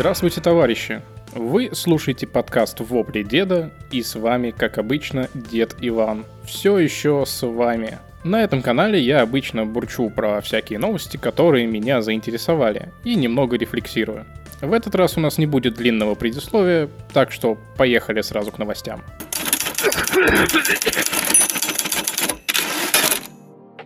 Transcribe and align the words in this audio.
Здравствуйте, 0.00 0.40
товарищи! 0.40 1.02
Вы 1.34 1.74
слушаете 1.74 2.26
подкаст 2.26 2.80
«Вопли 2.80 3.22
деда» 3.22 3.70
и 3.90 4.02
с 4.02 4.14
вами, 4.14 4.50
как 4.50 4.78
обычно, 4.78 5.28
дед 5.34 5.76
Иван. 5.82 6.24
Все 6.46 6.78
еще 6.78 7.24
с 7.26 7.46
вами. 7.46 7.98
На 8.24 8.42
этом 8.42 8.62
канале 8.62 8.98
я 8.98 9.20
обычно 9.20 9.66
бурчу 9.66 10.08
про 10.08 10.40
всякие 10.40 10.78
новости, 10.78 11.18
которые 11.18 11.66
меня 11.66 12.00
заинтересовали, 12.00 12.90
и 13.04 13.14
немного 13.14 13.58
рефлексирую. 13.58 14.24
В 14.62 14.72
этот 14.72 14.94
раз 14.94 15.18
у 15.18 15.20
нас 15.20 15.36
не 15.36 15.44
будет 15.44 15.74
длинного 15.74 16.14
предисловия, 16.14 16.88
так 17.12 17.30
что 17.30 17.58
поехали 17.76 18.22
сразу 18.22 18.52
к 18.52 18.58
новостям. 18.58 19.02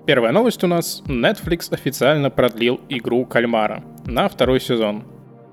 Первая 0.07 0.31
новость 0.31 0.63
у 0.63 0.69
нас. 0.69 1.03
Netflix 1.09 1.75
официально 1.75 2.31
продлил 2.31 2.81
игру 2.89 3.27
Кальмара 3.27 3.83
на 4.07 4.29
второй 4.29 4.61
сезон. 4.61 5.03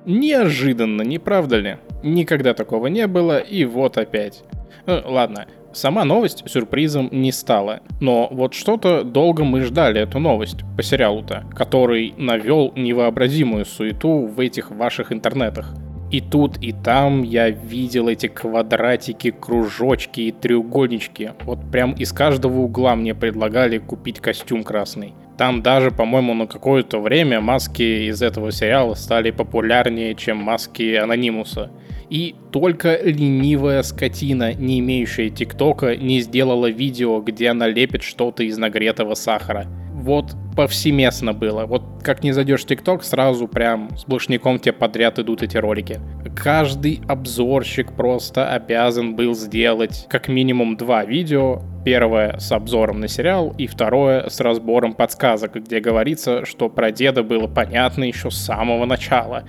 Неожиданно, 0.05 1.03
не 1.03 1.19
правда 1.19 1.57
ли? 1.57 1.77
Никогда 2.03 2.53
такого 2.53 2.87
не 2.87 3.07
было, 3.07 3.37
и 3.37 3.65
вот 3.65 3.97
опять. 3.97 4.43
Ну, 4.87 5.01
ладно, 5.05 5.45
сама 5.73 6.05
новость 6.05 6.43
сюрпризом 6.49 7.09
не 7.11 7.31
стала. 7.31 7.81
Но 7.99 8.27
вот 8.31 8.53
что-то 8.53 9.03
долго 9.03 9.43
мы 9.43 9.61
ждали 9.61 10.01
эту 10.01 10.19
новость 10.19 10.61
по 10.75 10.83
сериалу-то, 10.83 11.45
который 11.55 12.13
навел 12.17 12.73
невообразимую 12.75 13.65
суету 13.65 14.25
в 14.25 14.39
этих 14.39 14.71
ваших 14.71 15.11
интернетах. 15.11 15.75
И 16.11 16.19
тут, 16.19 16.57
и 16.61 16.73
там 16.73 17.23
я 17.23 17.49
видел 17.49 18.09
эти 18.09 18.27
квадратики, 18.27 19.31
кружочки 19.31 20.19
и 20.19 20.31
треугольнички. 20.33 21.31
Вот 21.43 21.59
прям 21.71 21.93
из 21.93 22.11
каждого 22.11 22.59
угла 22.59 22.95
мне 22.97 23.15
предлагали 23.15 23.77
купить 23.77 24.19
костюм 24.19 24.63
красный. 24.63 25.13
Там 25.37 25.63
даже, 25.63 25.89
по-моему, 25.89 26.33
на 26.33 26.47
какое-то 26.47 26.99
время 26.99 27.39
маски 27.39 28.09
из 28.09 28.21
этого 28.21 28.51
сериала 28.51 28.93
стали 28.93 29.31
популярнее, 29.31 30.13
чем 30.13 30.37
маски 30.37 30.95
Анонимуса. 30.95 31.71
И 32.09 32.35
только 32.51 32.99
ленивая 33.01 33.81
скотина, 33.81 34.53
не 34.53 34.79
имеющая 34.79 35.29
ТикТока, 35.29 35.95
не 35.95 36.19
сделала 36.19 36.69
видео, 36.69 37.21
где 37.21 37.47
она 37.47 37.69
лепит 37.69 38.03
что-то 38.03 38.43
из 38.43 38.57
нагретого 38.57 39.13
сахара. 39.13 39.65
Вот 40.01 40.35
повсеместно 40.55 41.31
было. 41.31 41.65
Вот 41.67 41.83
как 42.03 42.23
не 42.23 42.31
зайдешь 42.31 42.63
в 42.63 42.65
ТикТок, 42.65 43.03
сразу 43.03 43.47
прям 43.47 43.95
с 43.95 44.01
сплошняком 44.01 44.57
тебе 44.59 44.73
подряд 44.73 45.19
идут 45.19 45.43
эти 45.43 45.57
ролики. 45.57 45.99
Каждый 46.35 47.01
обзорщик 47.07 47.93
просто 47.93 48.51
обязан 48.51 49.15
был 49.15 49.35
сделать 49.35 50.07
как 50.09 50.27
минимум 50.27 50.75
два 50.75 51.05
видео. 51.05 51.61
Первое 51.85 52.37
с 52.39 52.51
обзором 52.51 52.99
на 52.99 53.07
сериал 53.07 53.53
и 53.57 53.67
второе 53.67 54.27
с 54.27 54.39
разбором 54.39 54.93
подсказок, 54.93 55.55
где 55.55 55.79
говорится, 55.79 56.45
что 56.45 56.67
про 56.67 56.91
деда 56.91 57.21
было 57.23 57.47
понятно 57.47 58.03
еще 58.03 58.31
с 58.31 58.37
самого 58.37 58.85
начала 58.85 59.43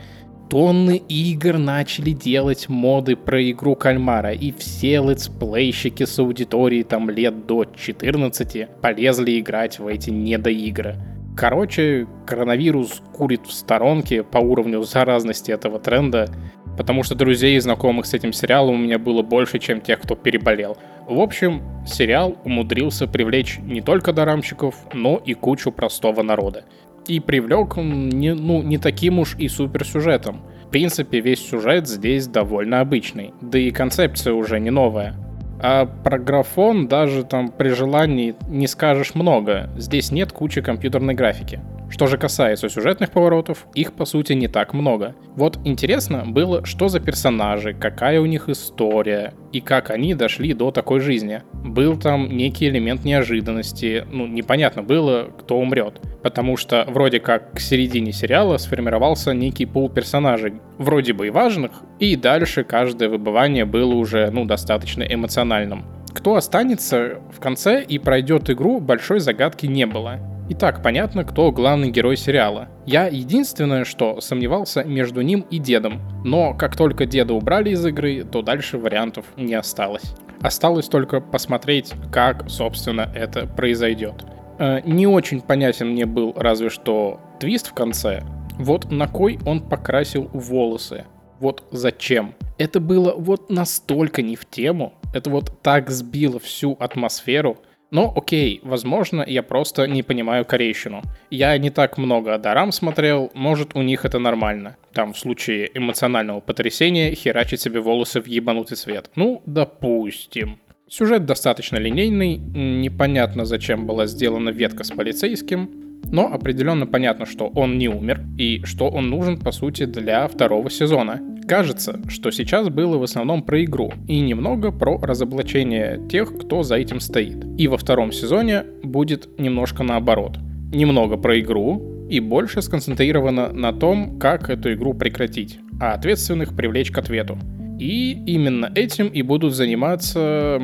тонны 0.53 0.99
игр 1.09 1.57
начали 1.57 2.11
делать 2.11 2.69
моды 2.69 3.17
про 3.17 3.43
игру 3.51 3.75
кальмара, 3.75 4.33
и 4.33 4.53
все 4.53 5.01
летсплейщики 5.03 6.05
с 6.05 6.19
аудиторией 6.19 6.83
там 6.83 7.09
лет 7.09 7.47
до 7.47 7.65
14 7.65 8.69
полезли 8.83 9.41
играть 9.41 9.79
в 9.79 9.87
эти 9.87 10.11
недоигры. 10.11 10.97
Короче, 11.35 12.07
коронавирус 12.27 13.01
курит 13.15 13.47
в 13.47 13.53
сторонке 13.53 14.23
по 14.23 14.37
уровню 14.37 14.83
заразности 14.83 15.51
этого 15.51 15.81
тренда, 15.81 16.29
потому 16.77 17.03
что 17.03 17.15
друзей 17.15 17.57
и 17.57 17.61
знакомых 17.61 18.05
с 18.05 18.13
этим 18.13 18.35
сериалом 18.35 18.75
у 18.75 18.79
меня 18.79 18.99
было 18.99 19.23
больше, 19.23 19.59
чем 19.59 19.81
тех, 19.81 20.03
кто 20.03 20.17
переболел. 20.17 20.77
В 21.09 21.19
общем, 21.19 21.63
сериал 21.87 22.37
умудрился 22.45 23.07
привлечь 23.07 23.59
не 23.61 23.81
только 23.81 24.13
дарамщиков, 24.13 24.75
но 24.93 25.17
и 25.25 25.33
кучу 25.33 25.73
простого 25.73 26.23
народа. 26.23 26.67
И 27.07 27.21
привлек 27.21 27.77
не, 27.77 28.35
ну, 28.35 28.63
не 28.63 28.79
таким 28.79 29.19
уж 29.19 29.37
и 29.37 29.49
суперсюжетом. 29.49 30.43
В 30.67 30.71
принципе, 30.71 31.21
весь 31.21 31.41
сюжет 31.41 31.89
здесь 31.89 32.27
довольно 32.27 32.81
обычный, 32.81 33.35
да 33.41 33.59
и 33.59 33.71
концепция 33.71 34.33
уже 34.33 34.61
не 34.61 34.71
новая. 34.71 35.15
А 35.61 35.87
про 35.87 36.19
графон 36.19 36.89
даже 36.89 37.23
там 37.25 37.49
при 37.49 37.69
желании 37.69 38.35
не 38.49 38.67
скажешь 38.67 39.15
много. 39.15 39.71
Здесь 39.77 40.11
нет 40.11 40.33
кучи 40.33 40.61
компьютерной 40.61 41.15
графики. 41.15 41.61
Что 41.93 42.07
же 42.07 42.17
касается 42.17 42.71
сюжетных 42.71 43.11
поворотов, 43.11 43.67
их 43.75 43.93
по 43.93 44.07
сути 44.07 44.33
не 44.33 44.49
так 44.49 44.73
много. 44.73 45.15
Вот 45.37 45.59
интересно 45.63 46.25
было, 46.27 46.65
что 46.65 46.89
за 46.89 47.01
персонажи, 47.01 47.75
какая 47.75 48.19
у 48.19 48.25
них 48.25 48.49
история 48.49 49.35
и 49.53 49.61
как 49.61 49.91
они 49.91 50.15
дошли 50.15 50.55
до 50.55 50.71
такой 50.71 51.01
жизни. 51.01 51.43
Был 51.53 51.99
там 51.99 52.35
некий 52.35 52.69
элемент 52.69 53.05
неожиданности, 53.05 54.07
ну 54.11 54.27
непонятно 54.27 54.83
было, 54.83 55.29
кто 55.39 55.59
умрет. 55.59 56.01
Потому 56.23 56.57
что 56.57 56.87
вроде 56.89 57.21
как 57.21 57.53
к 57.53 57.61
середине 57.61 58.13
сериала 58.13 58.57
сформировался 58.57 59.35
некий 59.35 59.67
пул 59.67 59.91
персонажей, 59.91 60.55
вроде 60.79 61.13
бы 61.13 61.27
и 61.27 61.31
важных, 61.31 61.73
и 61.99 62.17
дальше 62.17 62.65
каждое 62.65 63.11
выбывание 63.11 63.67
было 63.67 63.93
уже 63.93 64.31
ну 64.31 64.47
достаточно 64.47 65.03
эмоциональным. 65.03 65.85
Кто 66.15 66.37
останется 66.37 67.21
в 67.31 67.39
конце 67.39 67.83
и 67.83 67.99
пройдет 67.99 68.49
игру, 68.49 68.81
большой 68.81 69.21
загадки 69.21 69.67
не 69.67 69.85
было. 69.85 70.21
Итак, 70.49 70.83
понятно, 70.83 71.25
кто 71.25 71.53
главный 71.53 71.91
герой 71.91 72.17
сериала. 72.17 72.69
Я 72.85 73.07
единственное, 73.07 73.85
что 73.85 74.21
сомневался 74.21 74.83
между 74.83 75.23
ним 75.23 75.47
и 75.51 75.59
дедом. 75.59 76.01
Но 76.25 76.53
как 76.55 76.77
только 76.77 77.07
деда 77.07 77.33
убрали 77.33 77.71
из 77.71 77.87
игры, 77.87 78.25
то 78.25 78.43
дальше 78.43 78.77
вариантов 78.77 79.25
не 79.37 79.55
осталось. 79.55 80.15
Осталось 80.41 80.89
только 80.89 81.21
посмотреть, 81.21 81.93
как, 82.11 82.51
собственно, 82.51 83.09
это 83.15 83.47
произойдет. 83.47 84.25
Э, 84.59 84.81
не 84.85 85.07
очень 85.07 85.41
понятен 85.41 85.91
мне 85.91 86.07
был 86.07 86.33
разве 86.37 86.71
что 86.71 87.21
твист 87.39 87.69
в 87.69 87.75
конце. 87.75 88.25
Вот 88.59 88.91
на 88.91 89.07
кой 89.07 89.39
он 89.47 89.61
покрасил 89.61 90.29
волосы. 90.33 91.05
Вот 91.39 91.65
зачем. 91.71 92.35
Это 92.59 92.81
было 92.81 93.15
вот 93.17 93.49
настолько 93.49 94.23
не 94.23 94.35
в 94.35 94.45
тему. 94.45 94.95
Это 95.15 95.31
вот 95.31 95.63
так 95.63 95.89
сбило 95.91 96.41
всю 96.41 96.77
атмосферу– 96.81 97.59
но 97.93 98.11
окей, 98.17 98.61
возможно, 98.65 99.23
я 99.27 99.43
просто 99.43 99.87
не 99.87 100.03
понимаю 100.03 100.47
корейщину. 100.47 101.03
Я 101.31 101.57
не 101.59 101.69
так 101.69 101.99
много 101.99 102.39
дарам 102.39 102.73
смотрел, 102.73 103.31
может 103.35 103.77
у 103.77 103.83
них 103.83 104.07
это 104.07 104.19
нормально. 104.19 104.77
Там 104.95 105.13
в 105.13 105.19
случае 105.19 105.71
эмоционального 105.75 106.41
потрясения 106.41 107.15
херачить 107.15 107.61
себе 107.61 107.81
волосы 107.81 108.23
в 108.23 108.27
ебанутый 108.27 108.79
цвет. 108.79 109.11
Ну, 109.15 109.43
допустим. 109.45 110.59
Сюжет 110.89 111.27
достаточно 111.27 111.77
линейный, 111.77 112.37
непонятно 112.39 113.45
зачем 113.45 113.87
была 113.87 114.07
сделана 114.07 114.49
ветка 114.49 114.85
с 114.85 114.91
полицейским, 114.91 115.92
но 116.11 116.33
определенно 116.33 116.87
понятно, 116.87 117.27
что 117.27 117.49
он 117.49 117.79
не 117.79 117.89
умер 117.89 118.23
и 118.39 118.63
что 118.65 118.89
он 118.89 119.11
нужен 119.11 119.39
по 119.39 119.53
сути 119.53 119.85
для 119.85 120.27
второго 120.29 120.71
сезона. 120.71 121.21
Кажется, 121.47 122.01
что 122.09 122.31
сейчас 122.31 122.69
было 122.69 122.99
в 122.99 123.03
основном 123.03 123.43
про 123.43 123.65
игру 123.65 123.93
и 124.07 124.21
немного 124.21 124.71
про 124.71 124.99
разоблачение 124.99 126.01
тех, 126.09 126.37
кто 126.37 126.63
за 126.63 126.77
этим 126.77 127.01
стоит. 127.01 127.45
И 127.59 127.69
во 127.69 127.77
втором 127.77 128.13
сезоне 128.13 128.65
будет 128.83 129.29
немножко 129.39 129.83
наоборот. 129.83 130.39
Немного 130.73 131.17
про 131.17 131.41
игру 131.41 132.07
и 132.09 132.21
больше 132.21 132.63
сконцентрировано 132.63 133.53
на 133.53 133.73
том, 133.73 134.19
как 134.19 134.51
эту 134.51 134.73
игру 134.75 134.95
прекратить, 134.95 135.59
а 135.81 135.93
ответственных 135.93 136.55
привлечь 136.55 136.91
к 136.91 136.99
ответу. 136.99 137.39
И 137.79 138.13
именно 138.27 138.71
этим 138.75 139.09
и 139.09 139.23
будут 139.23 139.55
заниматься 139.55 140.61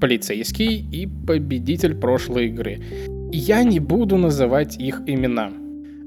полицейский 0.00 0.84
и 0.90 1.06
победитель 1.06 1.94
прошлой 1.94 2.46
игры. 2.46 2.80
Я 3.30 3.62
не 3.62 3.78
буду 3.78 4.16
называть 4.16 4.76
их 4.76 5.02
имена. 5.06 5.50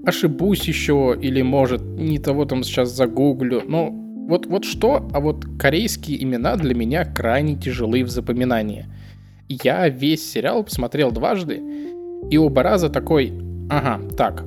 Ошибусь 0.05 0.67
еще 0.67 1.15
или, 1.21 1.43
может, 1.43 1.81
не 1.83 2.17
того 2.17 2.45
там 2.45 2.63
сейчас 2.63 2.89
загуглю, 2.89 3.61
но 3.67 3.89
вот, 3.91 4.47
вот 4.47 4.65
что, 4.65 5.07
а 5.13 5.19
вот 5.19 5.45
корейские 5.59 6.23
имена 6.23 6.55
для 6.55 6.73
меня 6.73 7.05
крайне 7.05 7.55
тяжелые 7.55 8.03
в 8.05 8.09
запоминании. 8.09 8.85
Я 9.47 9.87
весь 9.89 10.31
сериал 10.31 10.63
посмотрел 10.63 11.11
дважды, 11.11 11.61
и 12.31 12.37
оба 12.37 12.63
раза 12.63 12.89
такой, 12.89 13.33
ага, 13.69 14.01
так, 14.15 14.43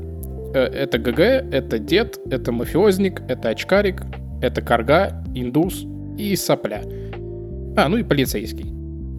э, 0.55 0.59
это 0.59 0.99
ГГ, 0.99 1.21
это 1.21 1.79
дед, 1.79 2.19
это 2.31 2.51
мафиозник, 2.51 3.23
это 3.29 3.51
очкарик, 3.51 4.03
это 4.43 4.63
карга, 4.63 5.23
индус 5.35 5.85
и 6.19 6.35
сопля. 6.35 6.83
А, 7.77 7.89
ну 7.89 7.99
и 7.99 8.03
полицейский. 8.03 8.65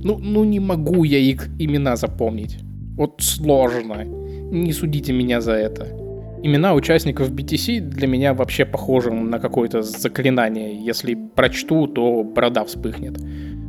Ну, 0.04 0.18
ну 0.18 0.44
не 0.44 0.60
могу 0.60 1.04
я 1.04 1.20
их 1.20 1.48
имена 1.60 1.96
запомнить. 1.96 2.65
Вот 2.98 3.22
сложно. 3.22 4.04
Не 4.04 4.74
судите 4.74 5.14
меня 5.14 5.42
за 5.42 5.54
это 5.54 6.06
имена 6.46 6.76
участников 6.76 7.32
BTC 7.32 7.80
для 7.80 8.08
меня 8.08 8.34
вообще 8.34 8.66
похожи 8.66 9.12
на 9.12 9.40
какое-то 9.40 9.82
заклинание. 9.82 10.76
Если 10.86 11.16
прочту, 11.16 11.88
то 11.88 12.24
борода 12.24 12.64
вспыхнет. 12.64 13.18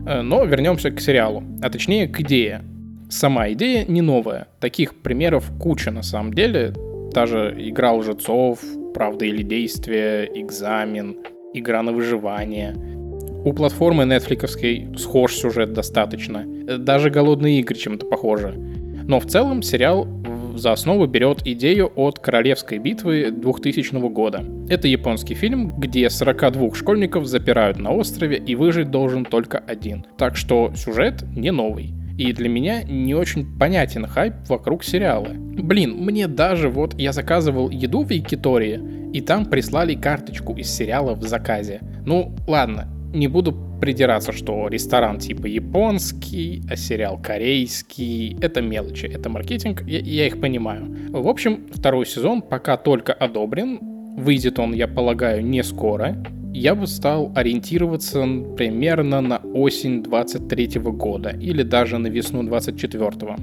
Э, 0.06 0.20
но 0.22 0.44
вернемся 0.44 0.90
к 0.90 1.00
сериалу, 1.00 1.42
а 1.62 1.70
точнее 1.70 2.06
к 2.06 2.20
идее. 2.20 2.62
Сама 3.08 3.50
идея 3.52 3.86
не 3.86 4.02
новая. 4.02 4.48
Таких 4.60 4.94
примеров 5.02 5.50
куча 5.58 5.90
на 5.90 6.02
самом 6.02 6.34
деле. 6.34 6.74
Та 7.14 7.26
же 7.26 7.54
игра 7.58 7.92
лжецов, 7.92 8.60
правда 8.92 9.24
или 9.24 9.42
действие, 9.42 10.28
экзамен, 10.34 11.16
игра 11.54 11.82
на 11.82 11.92
выживание. 11.92 12.74
У 13.44 13.52
платформы 13.52 14.04
Netflix 14.04 14.98
схож 14.98 15.34
сюжет 15.34 15.72
достаточно. 15.72 16.44
Даже 16.78 17.10
голодные 17.10 17.60
игры 17.60 17.76
чем-то 17.76 18.04
похожи. 18.06 18.54
Но 19.08 19.20
в 19.20 19.26
целом 19.26 19.62
сериал 19.62 20.08
за 20.56 20.72
основу 20.72 21.06
берет 21.06 21.46
идею 21.46 21.92
от 21.94 22.18
Королевской 22.18 22.78
битвы 22.78 23.30
2000 23.30 24.08
года. 24.08 24.44
Это 24.68 24.88
японский 24.88 25.34
фильм, 25.34 25.68
где 25.68 26.10
42 26.10 26.74
школьников 26.74 27.26
запирают 27.26 27.78
на 27.78 27.92
острове 27.92 28.38
и 28.38 28.54
выжить 28.54 28.90
должен 28.90 29.24
только 29.24 29.58
один. 29.58 30.06
Так 30.18 30.36
что 30.36 30.72
сюжет 30.74 31.24
не 31.36 31.52
новый. 31.52 31.92
И 32.18 32.32
для 32.32 32.48
меня 32.48 32.82
не 32.82 33.14
очень 33.14 33.58
понятен 33.58 34.06
хайп 34.06 34.34
вокруг 34.48 34.82
сериала. 34.82 35.28
Блин, 35.34 35.96
мне 35.98 36.26
даже 36.26 36.70
вот 36.70 36.98
я 36.98 37.12
заказывал 37.12 37.68
еду 37.68 38.04
в 38.04 38.10
Якитории, 38.10 38.80
и 39.12 39.20
там 39.20 39.44
прислали 39.44 39.94
карточку 39.94 40.54
из 40.54 40.70
сериала 40.70 41.14
в 41.14 41.22
заказе. 41.22 41.80
Ну, 42.06 42.34
ладно, 42.46 42.88
не 43.12 43.28
буду 43.28 43.52
придираться, 43.80 44.32
что 44.32 44.68
ресторан 44.68 45.18
типа 45.18 45.46
японский, 45.46 46.62
а 46.70 46.76
сериал 46.76 47.20
корейский. 47.22 48.36
Это 48.40 48.62
мелочи, 48.62 49.06
это 49.06 49.28
маркетинг, 49.28 49.82
я, 49.86 49.98
я 49.98 50.26
их 50.26 50.40
понимаю. 50.40 50.96
В 51.10 51.28
общем, 51.28 51.66
второй 51.72 52.06
сезон 52.06 52.42
пока 52.42 52.76
только 52.76 53.12
одобрен. 53.12 53.78
Выйдет 54.16 54.58
он, 54.58 54.72
я 54.72 54.88
полагаю, 54.88 55.44
не 55.44 55.62
скоро. 55.62 56.16
Я 56.52 56.74
бы 56.74 56.86
стал 56.86 57.32
ориентироваться 57.34 58.26
примерно 58.56 59.20
на 59.20 59.38
осень 59.38 60.02
23 60.02 60.80
года 60.80 61.30
или 61.30 61.62
даже 61.62 61.98
на 61.98 62.06
весну 62.06 62.42
24 62.42 63.10
-го. 63.10 63.36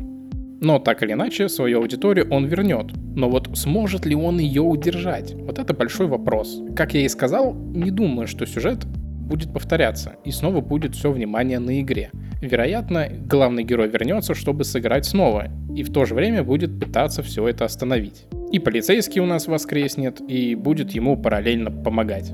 Но 0.64 0.80
так 0.80 1.04
или 1.04 1.12
иначе, 1.12 1.50
свою 1.50 1.80
аудиторию 1.80 2.28
он 2.32 2.46
вернет. 2.46 2.86
Но 3.16 3.30
вот 3.30 3.50
сможет 3.54 4.06
ли 4.06 4.16
он 4.16 4.40
ее 4.40 4.62
удержать? 4.62 5.36
Вот 5.36 5.60
это 5.60 5.74
большой 5.74 6.08
вопрос. 6.08 6.62
Как 6.76 6.94
я 6.94 7.02
и 7.02 7.10
сказал, 7.10 7.54
не 7.54 7.92
думаю, 7.92 8.28
что 8.28 8.46
сюжет 8.46 8.88
будет 9.24 9.54
повторяться, 9.54 10.16
и 10.24 10.32
снова 10.32 10.62
будет 10.62 10.96
все 10.96 11.12
внимание 11.12 11.60
на 11.60 11.82
игре. 11.82 12.12
Вероятно, 12.42 13.08
главный 13.10 13.64
герой 13.64 13.88
вернется, 13.88 14.36
чтобы 14.36 14.64
сыграть 14.64 15.06
снова, 15.06 15.48
и 15.76 15.84
в 15.84 15.92
то 15.92 16.06
же 16.06 16.14
время 16.14 16.44
будет 16.44 16.80
пытаться 16.80 17.24
все 17.24 17.48
это 17.48 17.66
остановить. 17.66 18.26
И 18.52 18.60
полицейский 18.60 19.22
у 19.22 19.26
нас 19.26 19.48
воскреснет, 19.48 20.22
и 20.28 20.56
будет 20.56 20.92
ему 20.92 21.18
параллельно 21.18 21.72
помогать. 21.72 22.34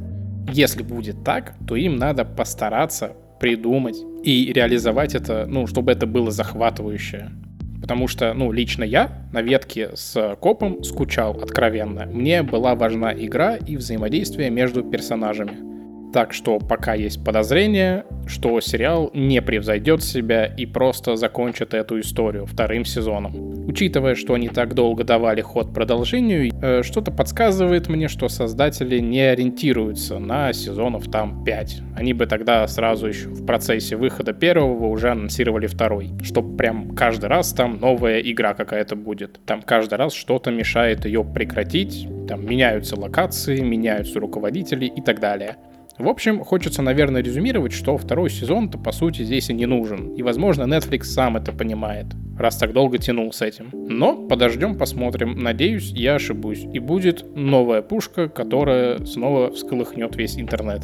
Если 0.52 0.84
будет 0.84 1.24
так, 1.24 1.54
то 1.68 1.76
им 1.76 1.96
надо 1.96 2.26
постараться 2.26 3.14
придумать 3.40 3.98
и 4.24 4.52
реализовать 4.52 5.16
это, 5.16 5.46
ну, 5.48 5.68
чтобы 5.68 5.92
это 5.92 6.08
было 6.08 6.32
захватывающе. 6.32 7.30
Потому 7.82 8.08
что, 8.08 8.34
ну, 8.34 8.52
лично 8.52 8.84
я 8.84 9.28
на 9.32 9.42
ветке 9.42 9.92
с 9.96 10.36
копом 10.42 10.84
скучал 10.84 11.40
откровенно. 11.42 12.06
Мне 12.06 12.44
была 12.44 12.76
важна 12.76 13.14
игра 13.14 13.56
и 13.56 13.78
взаимодействие 13.78 14.50
между 14.50 14.84
персонажами. 14.84 15.69
Так 16.12 16.34
что 16.34 16.58
пока 16.58 16.96
есть 16.96 17.24
подозрение, 17.24 18.04
что 18.26 18.60
сериал 18.62 19.12
не 19.14 19.42
превзойдет 19.42 20.04
себя 20.04 20.46
и 20.46 20.66
просто 20.66 21.16
закончит 21.16 21.74
эту 21.76 22.00
историю 22.00 22.48
вторым 22.48 22.84
сезоном. 22.84 23.68
Учитывая, 23.68 24.16
что 24.16 24.34
они 24.34 24.50
так 24.50 24.74
долго 24.74 25.04
давали 25.04 25.42
ход 25.42 25.72
продолжению, 25.72 26.52
э, 26.62 26.82
что-то 26.82 27.12
подсказывает 27.12 27.90
мне, 27.90 28.08
что 28.08 28.28
создатели 28.28 28.98
не 29.00 29.22
ориентируются 29.22 30.18
на 30.18 30.52
сезонов 30.52 31.12
там 31.12 31.44
5. 31.44 31.82
Они 31.96 32.14
бы 32.14 32.26
тогда 32.26 32.68
сразу 32.68 33.08
еще 33.08 33.28
в 33.28 33.46
процессе 33.46 33.96
выхода 33.96 34.34
первого 34.34 34.88
уже 34.88 35.12
анонсировали 35.12 35.68
второй. 35.68 36.10
Чтоб 36.24 36.58
прям 36.58 36.96
каждый 36.96 37.28
раз 37.28 37.54
там 37.54 37.80
новая 37.80 38.20
игра 38.20 38.56
какая-то 38.56 38.96
будет. 38.96 39.40
Там 39.46 39.62
каждый 39.62 39.96
раз 39.96 40.14
что-то 40.14 40.50
мешает 40.50 41.06
ее 41.06 41.24
прекратить. 41.24 42.08
Там 42.28 42.46
меняются 42.46 43.00
локации, 43.00 43.60
меняются 43.62 44.20
руководители 44.20 44.86
и 44.86 45.02
так 45.02 45.20
далее. 45.20 45.58
В 46.00 46.08
общем, 46.08 46.46
хочется, 46.46 46.82
наверное, 46.82 47.22
резюмировать, 47.22 47.74
что 47.74 47.98
второй 47.98 48.30
сезон-то 48.30 48.78
по 48.78 48.94
сути 48.94 49.24
здесь 49.24 49.50
и 49.50 49.54
не 49.54 49.66
нужен. 49.66 50.14
И, 50.14 50.24
возможно, 50.24 50.64
Netflix 50.64 51.04
сам 51.04 51.36
это 51.36 51.52
понимает, 51.52 52.06
раз 52.38 52.56
так 52.56 52.72
долго 52.72 52.98
тянул 52.98 53.34
с 53.34 53.42
этим. 53.42 53.70
Но 53.74 54.16
подождем, 54.16 54.78
посмотрим. 54.78 55.38
Надеюсь, 55.38 55.92
я 55.92 56.16
ошибусь. 56.16 56.66
И 56.74 56.80
будет 56.80 57.26
новая 57.36 57.82
пушка, 57.82 58.30
которая 58.30 59.04
снова 59.06 59.52
всколыхнет 59.52 60.16
весь 60.16 60.40
интернет. 60.40 60.84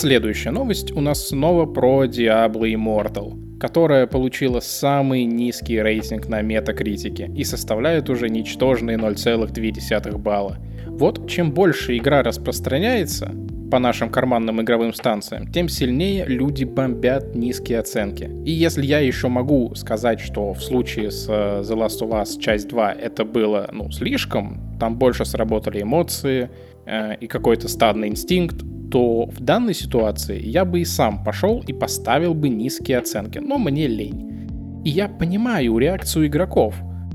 Следующая 0.00 0.50
новость 0.50 0.92
у 0.92 1.02
нас 1.02 1.28
снова 1.28 1.66
про 1.66 2.06
Diablo 2.06 2.62
Immortal 2.62 3.58
которая 3.60 4.06
получила 4.06 4.60
самый 4.60 5.24
низкий 5.24 5.82
рейтинг 5.82 6.26
на 6.26 6.40
метакритике 6.40 7.30
и 7.36 7.44
составляет 7.44 8.08
уже 8.08 8.30
ничтожные 8.30 8.96
0,2 8.96 10.16
балла. 10.16 10.56
Вот 10.86 11.28
чем 11.28 11.52
больше 11.52 11.98
игра 11.98 12.22
распространяется 12.22 13.34
по 13.70 13.78
нашим 13.78 14.08
карманным 14.08 14.62
игровым 14.62 14.94
станциям, 14.94 15.52
тем 15.52 15.68
сильнее 15.68 16.24
люди 16.24 16.64
бомбят 16.64 17.34
низкие 17.34 17.80
оценки. 17.80 18.30
И 18.46 18.52
если 18.52 18.86
я 18.86 19.00
еще 19.00 19.28
могу 19.28 19.74
сказать, 19.74 20.20
что 20.20 20.54
в 20.54 20.62
случае 20.62 21.10
с 21.10 21.26
э, 21.28 21.60
The 21.60 21.76
Last 21.76 22.00
of 22.00 22.12
Us 22.12 22.40
часть 22.40 22.68
2 22.68 22.92
это 22.92 23.26
было 23.26 23.68
ну, 23.70 23.90
слишком, 23.90 24.78
там 24.80 24.96
больше 24.96 25.26
сработали 25.26 25.82
эмоции 25.82 26.48
э, 26.86 27.16
и 27.16 27.26
какой-то 27.26 27.68
стадный 27.68 28.08
инстинкт, 28.08 28.64
то 28.90 29.26
в 29.26 29.40
данной 29.40 29.74
ситуации 29.74 30.40
я 30.40 30.64
бы 30.64 30.80
и 30.80 30.84
сам 30.84 31.22
пошел 31.22 31.62
и 31.66 31.72
поставил 31.72 32.34
бы 32.34 32.48
низкие 32.48 32.98
оценки, 32.98 33.38
но 33.38 33.58
мне 33.58 33.86
лень. 33.86 34.82
И 34.84 34.90
я 34.90 35.08
понимаю 35.08 35.78
реакцию 35.78 36.26
игроков. 36.26 36.74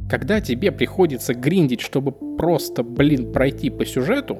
Когда 0.09 0.39
тебе 0.39 0.71
приходится 0.71 1.33
гриндить, 1.33 1.81
чтобы 1.81 2.11
просто, 2.37 2.83
блин, 2.83 3.33
пройти 3.33 3.69
по 3.69 3.85
сюжету, 3.85 4.37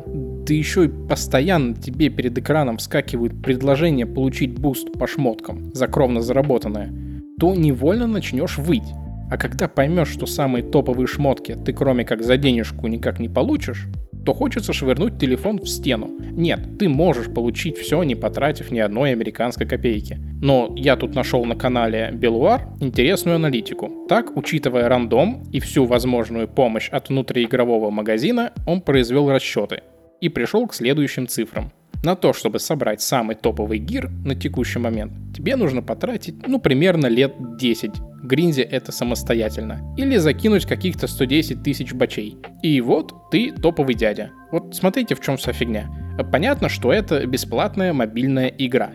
да 0.48 0.54
еще 0.54 0.86
и 0.86 0.90
постоянно 0.90 1.74
тебе 1.74 2.10
перед 2.10 2.38
экраном 2.38 2.78
вскакивают 2.78 3.42
предложения 3.42 4.06
получить 4.06 4.60
буст 4.60 4.94
по 4.94 5.08
шмоткам 5.08 5.74
за 5.74 5.88
кровно 5.88 6.22
заработанное, 6.22 6.94
то 7.40 7.56
невольно 7.56 8.06
начнешь 8.06 8.60
выть. 8.60 8.88
А 9.32 9.38
когда 9.38 9.68
поймешь, 9.68 10.10
что 10.10 10.28
самые 10.28 10.64
топовые 10.64 11.08
шмотки 11.08 11.58
ты 11.66 11.74
кроме 11.74 12.06
как 12.06 12.22
за 12.22 12.38
денежку 12.38 12.86
никак 12.86 13.20
не 13.20 13.28
получишь, 13.28 13.88
то 14.26 14.34
хочется 14.34 14.74
швырнуть 14.74 15.20
телефон 15.20 15.60
в 15.60 15.68
стену. 15.68 16.10
Нет, 16.20 16.78
ты 16.80 16.90
можешь 16.90 17.32
получить 17.32 17.78
все, 17.78 18.02
не 18.04 18.16
потратив 18.16 18.72
ни 18.72 18.80
одной 18.80 19.12
американской 19.12 19.68
копейки. 19.68 20.20
Но 20.42 20.74
я 20.76 20.96
тут 20.96 21.16
нашел 21.16 21.46
на 21.46 21.56
канале 21.56 22.12
Белуар 22.12 22.68
интересную 22.82 23.36
аналитику. 23.36 24.06
Так, 24.10 24.36
учитывая 24.36 24.90
рандом 24.90 25.44
и 25.52 25.60
всю 25.60 25.86
возможную 25.86 26.48
помощь 26.48 26.90
от 26.90 27.10
внутриигрового 27.10 27.92
магазина, 27.92 28.52
он 28.66 28.82
произвел 28.82 29.30
расчеты 29.30 29.82
и 30.22 30.30
пришел 30.30 30.68
к 30.68 30.74
следующим 30.74 31.28
цифрам. 31.28 31.72
На 32.04 32.16
то, 32.16 32.34
чтобы 32.34 32.60
собрать 32.60 33.02
самый 33.02 33.36
топовый 33.36 33.80
гир 33.80 34.10
на 34.26 34.36
текущий 34.36 34.80
момент, 34.80 35.12
тебе 35.36 35.56
нужно 35.56 35.82
потратить, 35.82 36.36
ну, 36.48 36.60
примерно 36.60 37.08
лет 37.08 37.34
10. 37.58 37.92
Гринзи 38.26 38.62
это 38.62 38.92
самостоятельно. 38.92 39.82
Или 39.98 40.18
закинуть 40.18 40.66
каких-то 40.66 41.08
110 41.08 41.64
тысяч 41.64 41.94
бачей. 41.94 42.38
И 42.62 42.82
вот 42.82 43.14
ты 43.32 43.52
топовый 43.52 43.96
дядя. 43.96 44.32
Вот 44.52 44.76
смотрите, 44.76 45.16
в 45.16 45.22
чем 45.22 45.38
вся 45.38 45.54
фигня. 45.54 45.90
Понятно, 46.32 46.70
что 46.70 46.92
это 46.92 47.26
бесплатная 47.26 47.94
мобильная 47.94 48.48
игра. 48.48 48.92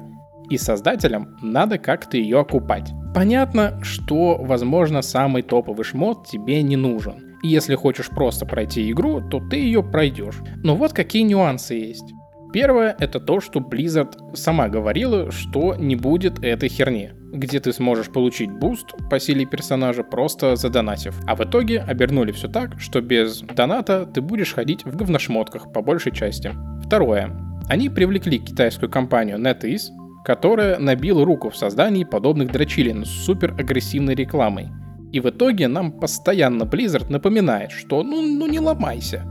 И 0.49 0.59
создателям 0.59 1.37
надо 1.43 1.79
как-то 1.79 2.17
ее 2.17 2.41
окупать. 2.41 2.91
Понятно, 3.15 3.83
что, 3.83 4.37
возможно, 4.41 5.03
самый 5.03 5.43
топовый 5.43 5.85
шмот 5.85 6.27
тебе 6.27 6.63
не 6.63 6.77
нужен. 6.77 7.37
И 7.43 7.49
если 7.49 7.75
хочешь 7.75 8.09
просто 8.09 8.47
пройти 8.47 8.91
игру, 8.91 9.21
то 9.21 9.41
ты 9.41 9.57
ее 9.57 9.83
пройдешь. 9.83 10.41
Но 10.63 10.77
вот 10.77 10.93
какие 10.93 11.23
нюансы 11.23 11.75
есть. 11.75 12.13
Первое— 12.53 12.97
это 12.99 13.21
то, 13.21 13.41
что 13.41 13.61
Blizzard 13.61 14.35
сама 14.35 14.69
говорила, 14.69 15.31
что 15.31 15.77
не 15.77 15.95
будет 15.95 16.43
этой 16.43 16.69
херни, 16.69 17.13
где 17.33 17.61
ты 17.61 17.73
сможешь 17.73 18.09
получить 18.09 18.51
буст 18.51 18.95
по 19.09 19.21
силе 19.21 19.47
персонажа, 19.47 20.03
просто 20.03 20.57
задонатив. 20.57 21.15
А 21.27 21.35
в 21.37 21.41
итоге 21.41 21.81
обернули 21.81 22.33
все 22.33 22.49
так, 22.49 22.81
что 22.81 23.01
без 23.01 23.41
доната 23.41 24.07
ты 24.07 24.21
будешь 24.21 24.55
ходить 24.55 24.85
в 24.85 24.97
говношмотках 24.97 25.73
по 25.73 25.83
большей 25.83 26.13
части. 26.13 26.53
Второе. 26.85 27.31
Они 27.69 27.89
привлекли 27.89 28.39
китайскую 28.39 28.91
компанию 28.91 29.39
NetEase, 29.39 29.91
которая 30.25 30.79
набила 30.79 31.25
руку 31.25 31.51
в 31.51 31.57
создании 31.57 32.05
подобных 32.05 32.51
дрочилин 32.51 33.05
с 33.05 33.09
супер 33.09 33.55
агрессивной 33.59 34.15
рекламой. 34.15 34.69
И 35.13 35.21
в 35.21 35.29
итоге 35.29 35.69
нам 35.69 35.93
постоянно 35.93 36.65
Blizzard 36.65 37.11
напоминает, 37.11 37.73
что 37.73 38.03
ну, 38.03 38.21
ну 38.23 38.47
не 38.47 38.61
ломайся. 38.61 39.25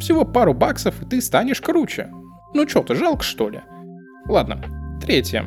Всего 0.00 0.24
пару 0.24 0.54
баксов, 0.54 1.02
и 1.02 1.06
ты 1.06 1.20
станешь 1.20 1.60
круче. 1.60 2.10
Ну 2.52 2.66
чё 2.66 2.82
ты, 2.82 2.94
жалко 2.94 3.22
что 3.22 3.48
ли? 3.48 3.60
Ладно. 4.28 4.60
Третье. 5.00 5.44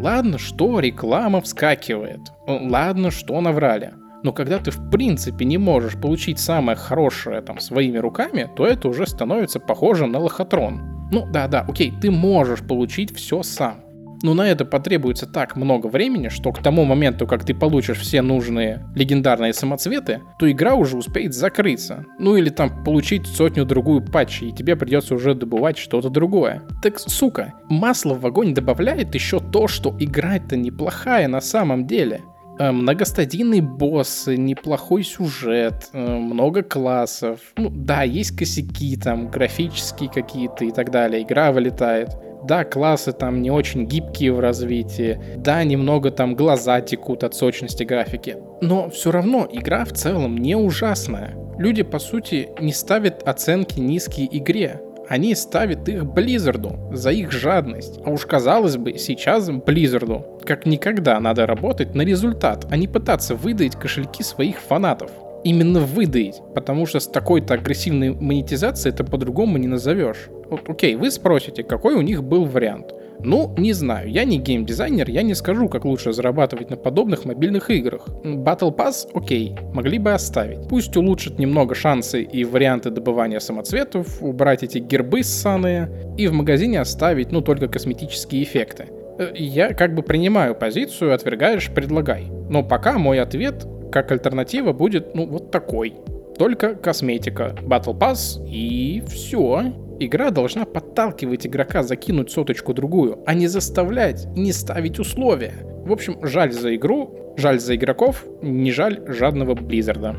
Ладно, 0.00 0.38
что 0.38 0.78
реклама 0.80 1.40
вскакивает. 1.40 2.20
Ладно, 2.46 3.10
что 3.10 3.40
наврали. 3.40 3.94
Но 4.22 4.32
когда 4.32 4.58
ты 4.58 4.70
в 4.70 4.90
принципе 4.90 5.44
не 5.44 5.58
можешь 5.58 5.94
получить 6.00 6.38
самое 6.38 6.76
хорошее 6.76 7.40
там 7.40 7.60
своими 7.60 7.98
руками, 7.98 8.48
то 8.56 8.66
это 8.66 8.88
уже 8.88 9.06
становится 9.06 9.60
похожим 9.60 10.12
на 10.12 10.18
лохотрон. 10.18 11.08
Ну 11.10 11.26
да-да, 11.26 11.64
окей, 11.68 11.92
ты 12.00 12.10
можешь 12.10 12.60
получить 12.60 13.14
все 13.16 13.42
сам. 13.42 13.82
Но 14.22 14.34
на 14.34 14.48
это 14.48 14.64
потребуется 14.64 15.26
так 15.26 15.56
много 15.56 15.86
времени, 15.86 16.28
что 16.28 16.52
к 16.52 16.62
тому 16.62 16.84
моменту, 16.84 17.26
как 17.26 17.44
ты 17.44 17.54
получишь 17.54 17.98
все 17.98 18.22
нужные 18.22 18.86
легендарные 18.94 19.52
самоцветы, 19.52 20.22
то 20.38 20.50
игра 20.50 20.74
уже 20.74 20.96
успеет 20.96 21.34
закрыться. 21.34 22.04
Ну 22.18 22.36
или 22.36 22.48
там 22.48 22.84
получить 22.84 23.26
сотню-другую 23.26 24.02
патчей, 24.02 24.48
и 24.48 24.52
тебе 24.52 24.76
придется 24.76 25.14
уже 25.14 25.34
добывать 25.34 25.78
что-то 25.78 26.10
другое. 26.10 26.62
Так, 26.82 26.98
сука, 26.98 27.54
масло 27.68 28.14
в 28.14 28.26
огонь 28.26 28.54
добавляет 28.54 29.14
еще 29.14 29.40
то, 29.40 29.68
что 29.68 29.94
игра-то 29.98 30.56
неплохая 30.56 31.28
на 31.28 31.40
самом 31.40 31.86
деле. 31.86 32.22
Э, 32.58 32.72
многостадийные 32.72 33.62
боссы, 33.62 34.36
неплохой 34.36 35.04
сюжет, 35.04 35.90
э, 35.92 36.16
много 36.16 36.62
классов. 36.62 37.40
Ну 37.56 37.70
да, 37.70 38.02
есть 38.02 38.36
косяки 38.36 38.96
там, 38.96 39.28
графические 39.28 40.10
какие-то 40.10 40.64
и 40.64 40.72
так 40.72 40.90
далее. 40.90 41.22
Игра 41.22 41.52
вылетает. 41.52 42.10
Да, 42.44 42.64
классы 42.64 43.12
там 43.12 43.42
не 43.42 43.50
очень 43.50 43.86
гибкие 43.86 44.32
в 44.32 44.40
развитии. 44.40 45.20
Да, 45.36 45.64
немного 45.64 46.10
там 46.10 46.34
глаза 46.34 46.80
текут 46.80 47.24
от 47.24 47.34
сочности 47.34 47.82
графики. 47.84 48.36
Но 48.60 48.88
все 48.90 49.10
равно 49.10 49.48
игра 49.50 49.84
в 49.84 49.92
целом 49.92 50.38
не 50.38 50.56
ужасная. 50.56 51.34
Люди, 51.58 51.82
по 51.82 51.98
сути, 51.98 52.48
не 52.60 52.72
ставят 52.72 53.26
оценки 53.26 53.80
низкие 53.80 54.28
игре. 54.38 54.80
Они 55.08 55.34
ставят 55.34 55.88
их 55.88 56.04
Близзарду 56.04 56.90
за 56.92 57.10
их 57.10 57.32
жадность. 57.32 57.98
А 58.04 58.10
уж 58.10 58.26
казалось 58.26 58.76
бы, 58.76 58.98
сейчас 58.98 59.50
Близзарду 59.50 60.38
как 60.44 60.66
никогда 60.66 61.18
надо 61.20 61.46
работать 61.46 61.94
на 61.94 62.02
результат, 62.02 62.66
а 62.70 62.76
не 62.76 62.88
пытаться 62.88 63.34
выдать 63.34 63.76
кошельки 63.76 64.22
своих 64.22 64.60
фанатов. 64.60 65.10
Именно 65.44 65.80
выдать, 65.80 66.40
потому 66.54 66.86
что 66.86 67.00
с 67.00 67.06
такой-то 67.06 67.54
агрессивной 67.54 68.10
монетизацией 68.10 68.92
это 68.92 69.04
по-другому 69.04 69.58
не 69.58 69.68
назовешь. 69.68 70.28
Вот, 70.50 70.68
окей, 70.68 70.96
вы 70.96 71.10
спросите, 71.10 71.62
какой 71.62 71.94
у 71.94 72.00
них 72.00 72.24
был 72.24 72.44
вариант. 72.44 72.92
Ну, 73.20 73.52
не 73.58 73.72
знаю, 73.72 74.10
я 74.10 74.24
не 74.24 74.38
геймдизайнер, 74.38 75.10
я 75.10 75.22
не 75.22 75.34
скажу, 75.34 75.68
как 75.68 75.84
лучше 75.84 76.12
зарабатывать 76.12 76.70
на 76.70 76.76
подобных 76.76 77.24
мобильных 77.24 77.68
играх. 77.70 78.06
Battle 78.22 78.74
Pass, 78.74 79.08
окей, 79.12 79.56
могли 79.72 79.98
бы 79.98 80.12
оставить. 80.12 80.68
Пусть 80.68 80.96
улучшат 80.96 81.38
немного 81.38 81.74
шансы 81.74 82.22
и 82.22 82.44
варианты 82.44 82.90
добывания 82.90 83.40
самоцветов, 83.40 84.22
убрать 84.22 84.62
эти 84.62 84.78
гербы 84.78 85.24
ссаные, 85.24 85.90
и 86.16 86.28
в 86.28 86.32
магазине 86.32 86.80
оставить, 86.80 87.32
ну, 87.32 87.40
только 87.40 87.66
косметические 87.66 88.44
эффекты. 88.44 88.86
Э, 89.18 89.32
я 89.34 89.74
как 89.74 89.94
бы 89.94 90.02
принимаю 90.02 90.54
позицию, 90.54 91.12
отвергаешь, 91.12 91.70
предлагай. 91.70 92.26
Но 92.48 92.62
пока 92.62 92.98
мой 92.98 93.20
ответ 93.20 93.66
как 93.90 94.12
альтернатива 94.12 94.72
будет, 94.72 95.14
ну, 95.14 95.26
вот 95.26 95.50
такой. 95.50 95.94
Только 96.38 96.74
косметика, 96.74 97.56
Battle 97.62 97.98
Pass 97.98 98.44
и 98.46 99.02
все. 99.08 99.72
Игра 99.98 100.30
должна 100.30 100.64
подталкивать 100.64 101.46
игрока 101.46 101.82
закинуть 101.82 102.30
соточку 102.30 102.72
другую, 102.72 103.18
а 103.26 103.34
не 103.34 103.48
заставлять, 103.48 104.26
не 104.36 104.52
ставить 104.52 105.00
условия. 105.00 105.54
В 105.84 105.92
общем, 105.92 106.24
жаль 106.24 106.52
за 106.52 106.76
игру, 106.76 107.34
жаль 107.36 107.58
за 107.58 107.74
игроков, 107.74 108.24
не 108.42 108.70
жаль 108.70 109.02
жадного 109.08 109.54
Близзарда. 109.54 110.14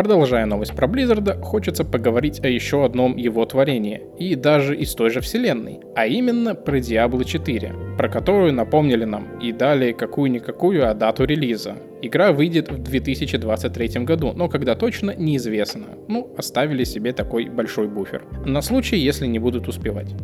Продолжая 0.00 0.46
новость 0.46 0.74
про 0.74 0.86
Близзарда, 0.86 1.34
хочется 1.42 1.84
поговорить 1.84 2.42
о 2.42 2.48
еще 2.48 2.86
одном 2.86 3.18
его 3.18 3.44
творении, 3.44 4.00
и 4.18 4.34
даже 4.34 4.74
из 4.74 4.94
той 4.94 5.10
же 5.10 5.20
вселенной, 5.20 5.80
а 5.94 6.06
именно 6.06 6.54
про 6.54 6.78
Diablo 6.78 7.22
4, 7.22 7.74
про 7.98 8.08
которую 8.08 8.54
напомнили 8.54 9.04
нам 9.04 9.38
и 9.40 9.52
дали 9.52 9.92
какую-никакую 9.92 10.88
а 10.88 10.94
дату 10.94 11.24
релиза. 11.24 11.74
Игра 12.00 12.32
выйдет 12.32 12.72
в 12.72 12.82
2023 12.82 14.04
году, 14.04 14.32
но 14.34 14.48
когда 14.48 14.74
точно 14.74 15.14
неизвестно. 15.14 15.88
Ну, 16.08 16.32
оставили 16.34 16.84
себе 16.84 17.12
такой 17.12 17.50
большой 17.50 17.86
буфер. 17.86 18.24
На 18.46 18.62
случай, 18.62 18.96
если 18.96 19.26
не 19.26 19.38
будут 19.38 19.68
успевать. 19.68 20.14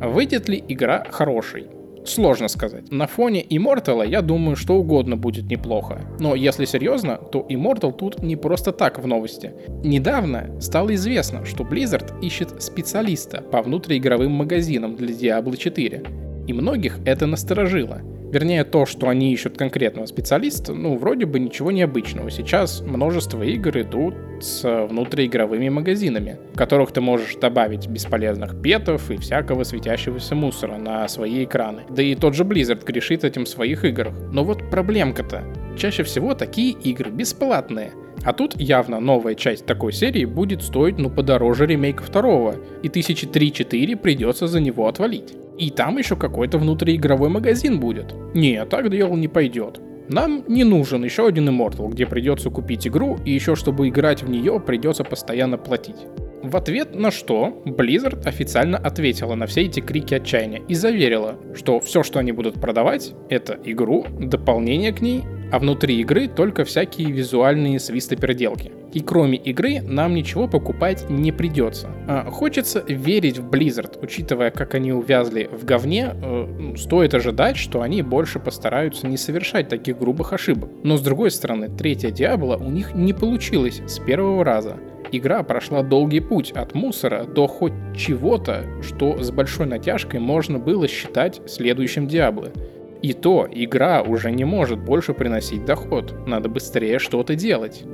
Выйдет 0.00 0.48
ли 0.48 0.64
игра 0.66 1.04
хорошей? 1.10 1.66
Сложно 2.06 2.48
сказать. 2.48 2.90
На 2.90 3.06
фоне 3.06 3.42
Immortal 3.42 4.06
я 4.08 4.22
думаю, 4.22 4.56
что 4.56 4.74
угодно 4.74 5.16
будет 5.16 5.50
неплохо. 5.50 6.00
Но 6.20 6.34
если 6.34 6.64
серьезно, 6.64 7.16
то 7.16 7.46
Immortal 7.48 7.92
тут 7.92 8.22
не 8.22 8.36
просто 8.36 8.72
так 8.72 8.98
в 8.98 9.06
новости. 9.06 9.52
Недавно 9.84 10.60
стало 10.60 10.94
известно, 10.94 11.44
что 11.44 11.64
Blizzard 11.64 12.20
ищет 12.22 12.62
специалиста 12.62 13.42
по 13.42 13.62
внутриигровым 13.62 14.32
магазинам 14.32 14.96
для 14.96 15.14
Diablo 15.14 15.56
4. 15.56 16.04
И 16.46 16.52
многих 16.52 16.98
это 17.04 17.26
насторожило– 17.26 18.00
Вернее, 18.36 18.64
то, 18.64 18.84
что 18.84 19.08
они 19.08 19.32
ищут 19.32 19.56
конкретного 19.56 20.04
специалиста, 20.04 20.74
ну, 20.74 20.98
вроде 20.98 21.24
бы 21.24 21.40
ничего 21.40 21.70
необычного. 21.70 22.30
Сейчас 22.30 22.82
множество 22.82 23.42
игр 23.42 23.78
идут 23.78 24.14
с 24.42 24.62
внутриигровыми 24.62 25.70
магазинами, 25.70 26.36
в 26.52 26.58
которых 26.58 26.92
ты 26.92 27.00
можешь 27.00 27.36
добавить 27.36 27.88
бесполезных 27.88 28.60
петов 28.60 29.10
и 29.10 29.16
всякого 29.16 29.62
светящегося 29.62 30.34
мусора 30.34 30.76
на 30.76 31.08
свои 31.08 31.44
экраны. 31.44 31.84
Да 31.88 32.02
и 32.02 32.14
тот 32.14 32.34
же 32.34 32.44
Blizzard 32.44 32.84
грешит 32.84 33.24
этим 33.24 33.46
в 33.46 33.48
своих 33.48 33.86
играх. 33.86 34.14
Но 34.30 34.44
вот 34.44 34.68
проблемка-то. 34.68 35.42
Чаще 35.78 36.02
всего 36.02 36.34
такие 36.34 36.72
игры 36.72 37.10
бесплатные. 37.10 37.92
А 38.22 38.34
тут 38.34 38.60
явно 38.60 39.00
новая 39.00 39.34
часть 39.34 39.64
такой 39.64 39.94
серии 39.94 40.26
будет 40.26 40.62
стоить 40.62 40.98
ну 40.98 41.08
подороже 41.08 41.64
ремейка 41.64 42.02
второго, 42.02 42.56
и 42.82 42.90
тысячи 42.90 43.26
три-четыре 43.26 43.96
придется 43.96 44.46
за 44.46 44.60
него 44.60 44.88
отвалить. 44.88 45.32
И 45.58 45.70
там 45.70 45.98
еще 45.98 46.16
какой-то 46.16 46.58
внутриигровой 46.58 47.28
магазин 47.28 47.80
будет. 47.80 48.14
Не, 48.34 48.64
так 48.66 48.90
дело 48.90 49.14
не 49.14 49.28
пойдет. 49.28 49.80
Нам 50.08 50.44
не 50.46 50.64
нужен 50.64 51.02
еще 51.02 51.26
один 51.26 51.48
Immortal, 51.48 51.88
где 51.88 52.06
придется 52.06 52.50
купить 52.50 52.86
игру, 52.86 53.18
и 53.24 53.32
еще 53.32 53.56
чтобы 53.56 53.88
играть 53.88 54.22
в 54.22 54.30
нее 54.30 54.60
придется 54.60 55.02
постоянно 55.02 55.58
платить. 55.58 55.96
В 56.42 56.56
ответ 56.56 56.94
на 56.94 57.10
что 57.10 57.62
Blizzard 57.64 58.26
официально 58.26 58.78
ответила 58.78 59.34
на 59.34 59.46
все 59.46 59.62
эти 59.62 59.80
крики 59.80 60.14
отчаяния 60.14 60.62
и 60.68 60.74
заверила, 60.74 61.36
что 61.54 61.80
все, 61.80 62.02
что 62.02 62.18
они 62.18 62.32
будут 62.32 62.60
продавать, 62.60 63.14
это 63.28 63.58
игру, 63.64 64.06
дополнение 64.18 64.92
к 64.92 65.00
ней 65.00 65.24
а 65.50 65.58
внутри 65.58 66.00
игры 66.00 66.28
только 66.28 66.64
всякие 66.64 67.10
визуальные 67.10 67.78
свистоперделки. 67.78 68.72
И 68.92 69.00
кроме 69.00 69.36
игры 69.36 69.80
нам 69.82 70.14
ничего 70.14 70.48
покупать 70.48 71.08
не 71.10 71.30
придется. 71.30 71.88
А, 72.08 72.30
хочется 72.30 72.82
верить 72.88 73.38
в 73.38 73.48
Blizzard, 73.48 73.98
учитывая, 74.00 74.50
как 74.50 74.74
они 74.74 74.92
увязли 74.92 75.50
в 75.52 75.64
говне, 75.64 76.14
э, 76.14 76.46
ну, 76.58 76.76
стоит 76.76 77.12
ожидать, 77.12 77.56
что 77.56 77.82
они 77.82 78.02
больше 78.02 78.38
постараются 78.38 79.06
не 79.06 79.18
совершать 79.18 79.68
таких 79.68 79.98
грубых 79.98 80.32
ошибок. 80.32 80.70
Но 80.82 80.96
с 80.96 81.02
другой 81.02 81.30
стороны, 81.30 81.68
третья 81.68 82.10
Диабло 82.10 82.56
у 82.56 82.70
них 82.70 82.94
не 82.94 83.12
получилось 83.12 83.82
с 83.86 83.98
первого 83.98 84.44
раза. 84.44 84.78
Игра 85.12 85.42
прошла 85.42 85.82
долгий 85.82 86.20
путь 86.20 86.52
от 86.52 86.74
мусора 86.74 87.24
до 87.24 87.46
хоть 87.46 87.72
чего-то, 87.96 88.64
что 88.82 89.22
с 89.22 89.30
большой 89.30 89.66
натяжкой 89.66 90.20
можно 90.20 90.58
было 90.58 90.88
считать 90.88 91.40
следующим 91.46 92.06
Диабло. 92.06 92.50
И 93.02 93.12
то 93.12 93.46
игра 93.50 94.02
уже 94.02 94.32
не 94.32 94.44
может 94.44 94.78
больше 94.78 95.14
приносить 95.14 95.64
доход, 95.64 96.26
надо 96.26 96.48
быстрее 96.48 96.98
что-то 96.98 97.34
делать. 97.34 97.84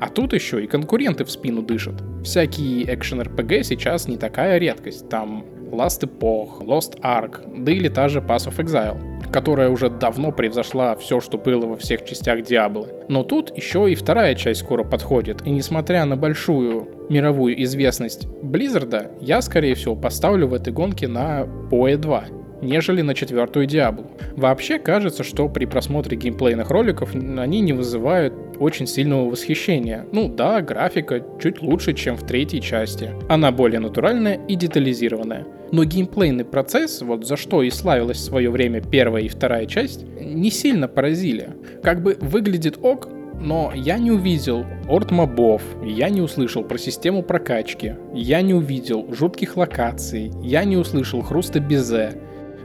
А 0.00 0.08
тут 0.08 0.32
еще 0.32 0.64
и 0.64 0.66
конкуренты 0.66 1.24
в 1.24 1.30
спину 1.30 1.62
дышат. 1.62 2.02
Всякие 2.24 2.84
экшен-РПГ 2.84 3.62
сейчас 3.62 4.08
не 4.08 4.16
такая 4.16 4.58
редкость, 4.58 5.08
там 5.08 5.44
Last 5.70 6.02
Epoch, 6.02 6.64
Lost 6.64 7.00
Ark, 7.02 7.62
да 7.62 7.70
или 7.70 7.88
та 7.88 8.08
же 8.08 8.20
Pass 8.20 8.48
of 8.48 8.56
Exile, 8.56 9.11
которая 9.32 9.70
уже 9.70 9.90
давно 9.90 10.30
превзошла 10.30 10.94
все, 10.96 11.20
что 11.20 11.38
было 11.38 11.66
во 11.66 11.76
всех 11.76 12.04
частях 12.04 12.42
Диаблы. 12.42 12.88
Но 13.08 13.24
тут 13.24 13.56
еще 13.56 13.90
и 13.90 13.94
вторая 13.94 14.34
часть 14.34 14.60
скоро 14.60 14.84
подходит, 14.84 15.46
и 15.46 15.50
несмотря 15.50 16.04
на 16.04 16.16
большую 16.16 16.88
мировую 17.08 17.60
известность 17.64 18.28
Близзарда, 18.42 19.10
я, 19.20 19.42
скорее 19.42 19.74
всего, 19.74 19.96
поставлю 19.96 20.46
в 20.46 20.54
этой 20.54 20.72
гонке 20.72 21.08
на 21.08 21.48
PoE 21.70 21.96
2 21.96 22.24
нежели 22.62 23.02
на 23.02 23.14
четвертую 23.14 23.66
Диаблу. 23.66 24.06
Вообще 24.36 24.78
кажется, 24.78 25.24
что 25.24 25.48
при 25.48 25.66
просмотре 25.66 26.16
геймплейных 26.16 26.70
роликов 26.70 27.14
они 27.14 27.60
не 27.60 27.72
вызывают 27.72 28.32
очень 28.58 28.86
сильного 28.86 29.28
восхищения. 29.28 30.06
Ну 30.12 30.28
да, 30.28 30.62
графика 30.62 31.22
чуть 31.42 31.60
лучше, 31.60 31.92
чем 31.92 32.16
в 32.16 32.24
третьей 32.24 32.62
части. 32.62 33.10
Она 33.28 33.50
более 33.50 33.80
натуральная 33.80 34.40
и 34.46 34.54
детализированная. 34.54 35.44
Но 35.72 35.84
геймплейный 35.84 36.44
процесс, 36.44 37.00
вот 37.00 37.26
за 37.26 37.36
что 37.36 37.62
и 37.62 37.70
славилась 37.70 38.18
в 38.18 38.24
свое 38.24 38.50
время 38.50 38.82
первая 38.82 39.22
и 39.22 39.28
вторая 39.28 39.64
часть, 39.64 40.04
не 40.20 40.50
сильно 40.50 40.86
поразили. 40.86 41.50
Как 41.82 42.02
бы 42.02 42.18
выглядит 42.20 42.78
ок, 42.82 43.08
но 43.40 43.72
я 43.74 43.98
не 43.98 44.10
увидел 44.10 44.66
орд 44.86 45.10
мобов, 45.10 45.62
я 45.82 46.10
не 46.10 46.20
услышал 46.20 46.62
про 46.62 46.76
систему 46.76 47.22
прокачки, 47.22 47.94
я 48.12 48.42
не 48.42 48.52
увидел 48.52 49.12
жутких 49.12 49.56
локаций, 49.56 50.30
я 50.42 50.64
не 50.64 50.76
услышал 50.76 51.22
хруста 51.22 51.58
безе, 51.58 52.20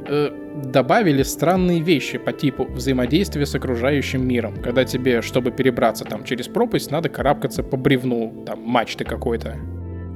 э, 0.08 0.30
добавили 0.66 1.24
странные 1.24 1.80
вещи 1.80 2.18
по 2.18 2.34
типу 2.34 2.66
взаимодействия 2.66 3.46
с 3.46 3.56
окружающим 3.56 4.28
миром, 4.28 4.62
когда 4.62 4.84
тебе, 4.84 5.22
чтобы 5.22 5.52
перебраться 5.52 6.04
там 6.04 6.26
через 6.26 6.48
пропасть, 6.48 6.92
надо 6.92 7.08
карабкаться 7.08 7.64
по 7.64 7.78
бревну, 7.78 8.44
там 8.46 8.62
мачты 8.64 9.06
какой-то 9.06 9.56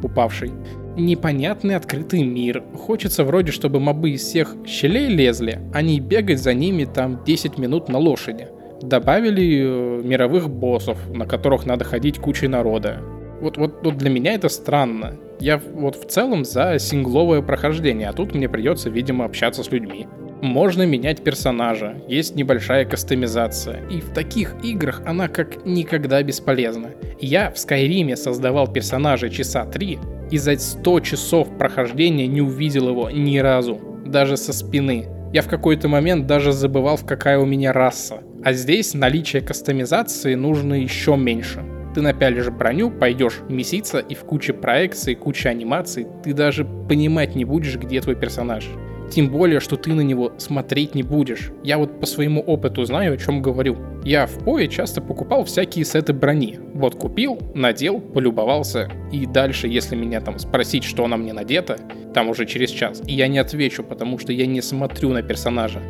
упавший. 0.03 0.51
Непонятный 0.97 1.75
открытый 1.75 2.23
мир. 2.23 2.63
Хочется 2.75 3.23
вроде, 3.23 3.51
чтобы 3.51 3.79
мобы 3.79 4.11
из 4.11 4.21
всех 4.21 4.55
щелей 4.65 5.07
лезли, 5.07 5.59
а 5.73 5.81
не 5.81 5.99
бегать 5.99 6.41
за 6.41 6.53
ними 6.53 6.83
там 6.83 7.23
10 7.25 7.57
минут 7.57 7.87
на 7.87 7.97
лошади. 7.97 8.49
Добавили 8.81 9.61
э, 9.63 10.01
мировых 10.03 10.49
боссов, 10.49 10.97
на 11.09 11.25
которых 11.25 11.65
надо 11.65 11.85
ходить 11.85 12.19
кучей 12.19 12.47
народа. 12.47 13.01
Вот, 13.39 13.57
вот, 13.57 13.83
вот 13.83 13.97
для 13.97 14.09
меня 14.09 14.33
это 14.33 14.49
странно. 14.49 15.17
Я 15.39 15.57
вот 15.57 15.95
в 15.95 16.07
целом 16.07 16.43
за 16.43 16.77
сингловое 16.77 17.41
прохождение, 17.41 18.09
а 18.09 18.13
тут 18.13 18.35
мне 18.35 18.49
придется, 18.49 18.89
видимо, 18.89 19.25
общаться 19.25 19.63
с 19.63 19.71
людьми. 19.71 20.07
Можно 20.41 20.85
менять 20.85 21.23
персонажа, 21.23 21.95
есть 22.07 22.35
небольшая 22.35 22.83
кастомизация, 22.85 23.87
и 23.89 24.01
в 24.01 24.11
таких 24.11 24.55
играх 24.63 25.01
она 25.05 25.27
как 25.27 25.65
никогда 25.65 26.21
бесполезна. 26.21 26.89
Я 27.19 27.51
в 27.51 27.59
Скайриме 27.59 28.15
создавал 28.15 28.67
персонажа 28.67 29.29
часа 29.29 29.65
3, 29.65 29.99
и 30.31 30.37
за 30.37 30.57
100 30.57 30.99
часов 31.01 31.57
прохождения 31.57 32.27
не 32.27 32.41
увидел 32.41 32.89
его 32.89 33.09
ни 33.09 33.37
разу, 33.37 33.79
даже 34.05 34.37
со 34.37 34.53
спины. 34.53 35.07
Я 35.33 35.41
в 35.41 35.47
какой-то 35.47 35.87
момент 35.87 36.25
даже 36.25 36.51
забывал, 36.51 36.97
в 36.97 37.05
какая 37.05 37.37
у 37.37 37.45
меня 37.45 37.71
раса. 37.71 38.21
А 38.43 38.53
здесь 38.53 38.93
наличие 38.93 39.41
кастомизации 39.41 40.35
нужно 40.35 40.73
еще 40.73 41.15
меньше. 41.15 41.63
Ты 41.93 42.01
напялишь 42.01 42.49
броню, 42.49 42.89
пойдешь 42.89 43.39
меситься, 43.49 43.99
и 43.99 44.15
в 44.15 44.21
куче 44.21 44.53
проекций, 44.53 45.15
куче 45.15 45.49
анимаций 45.49 46.07
ты 46.23 46.33
даже 46.33 46.65
понимать 46.65 47.35
не 47.35 47.45
будешь, 47.45 47.77
где 47.77 48.01
твой 48.01 48.15
персонаж. 48.15 48.67
Тем 49.11 49.29
более, 49.29 49.59
что 49.59 49.75
ты 49.75 49.93
на 49.93 49.99
него 49.99 50.31
смотреть 50.37 50.95
не 50.95 51.03
будешь. 51.03 51.51
Я 51.65 51.77
вот 51.77 51.99
по 51.99 52.05
своему 52.05 52.41
опыту 52.41 52.85
знаю, 52.85 53.13
о 53.13 53.17
чем 53.17 53.41
говорю. 53.41 53.77
Я 54.05 54.25
в 54.25 54.39
пое 54.45 54.69
часто 54.69 55.01
покупал 55.01 55.43
всякие 55.43 55.83
сеты 55.83 56.13
брони. 56.13 56.57
Вот 56.73 56.95
купил, 56.95 57.37
надел, 57.53 57.99
полюбовался. 57.99 58.89
И 59.11 59.25
дальше, 59.25 59.67
если 59.67 59.97
меня 59.97 60.21
там 60.21 60.39
спросить, 60.39 60.85
что 60.85 61.07
на 61.07 61.17
мне 61.17 61.33
надето, 61.33 61.75
там 62.13 62.29
уже 62.29 62.45
через 62.45 62.69
час, 62.69 63.01
и 63.05 63.13
я 63.13 63.27
не 63.27 63.39
отвечу, 63.39 63.83
потому 63.83 64.17
что 64.17 64.31
я 64.31 64.45
не 64.45 64.61
смотрю 64.61 65.09
на 65.09 65.21
персонажа. 65.21 65.81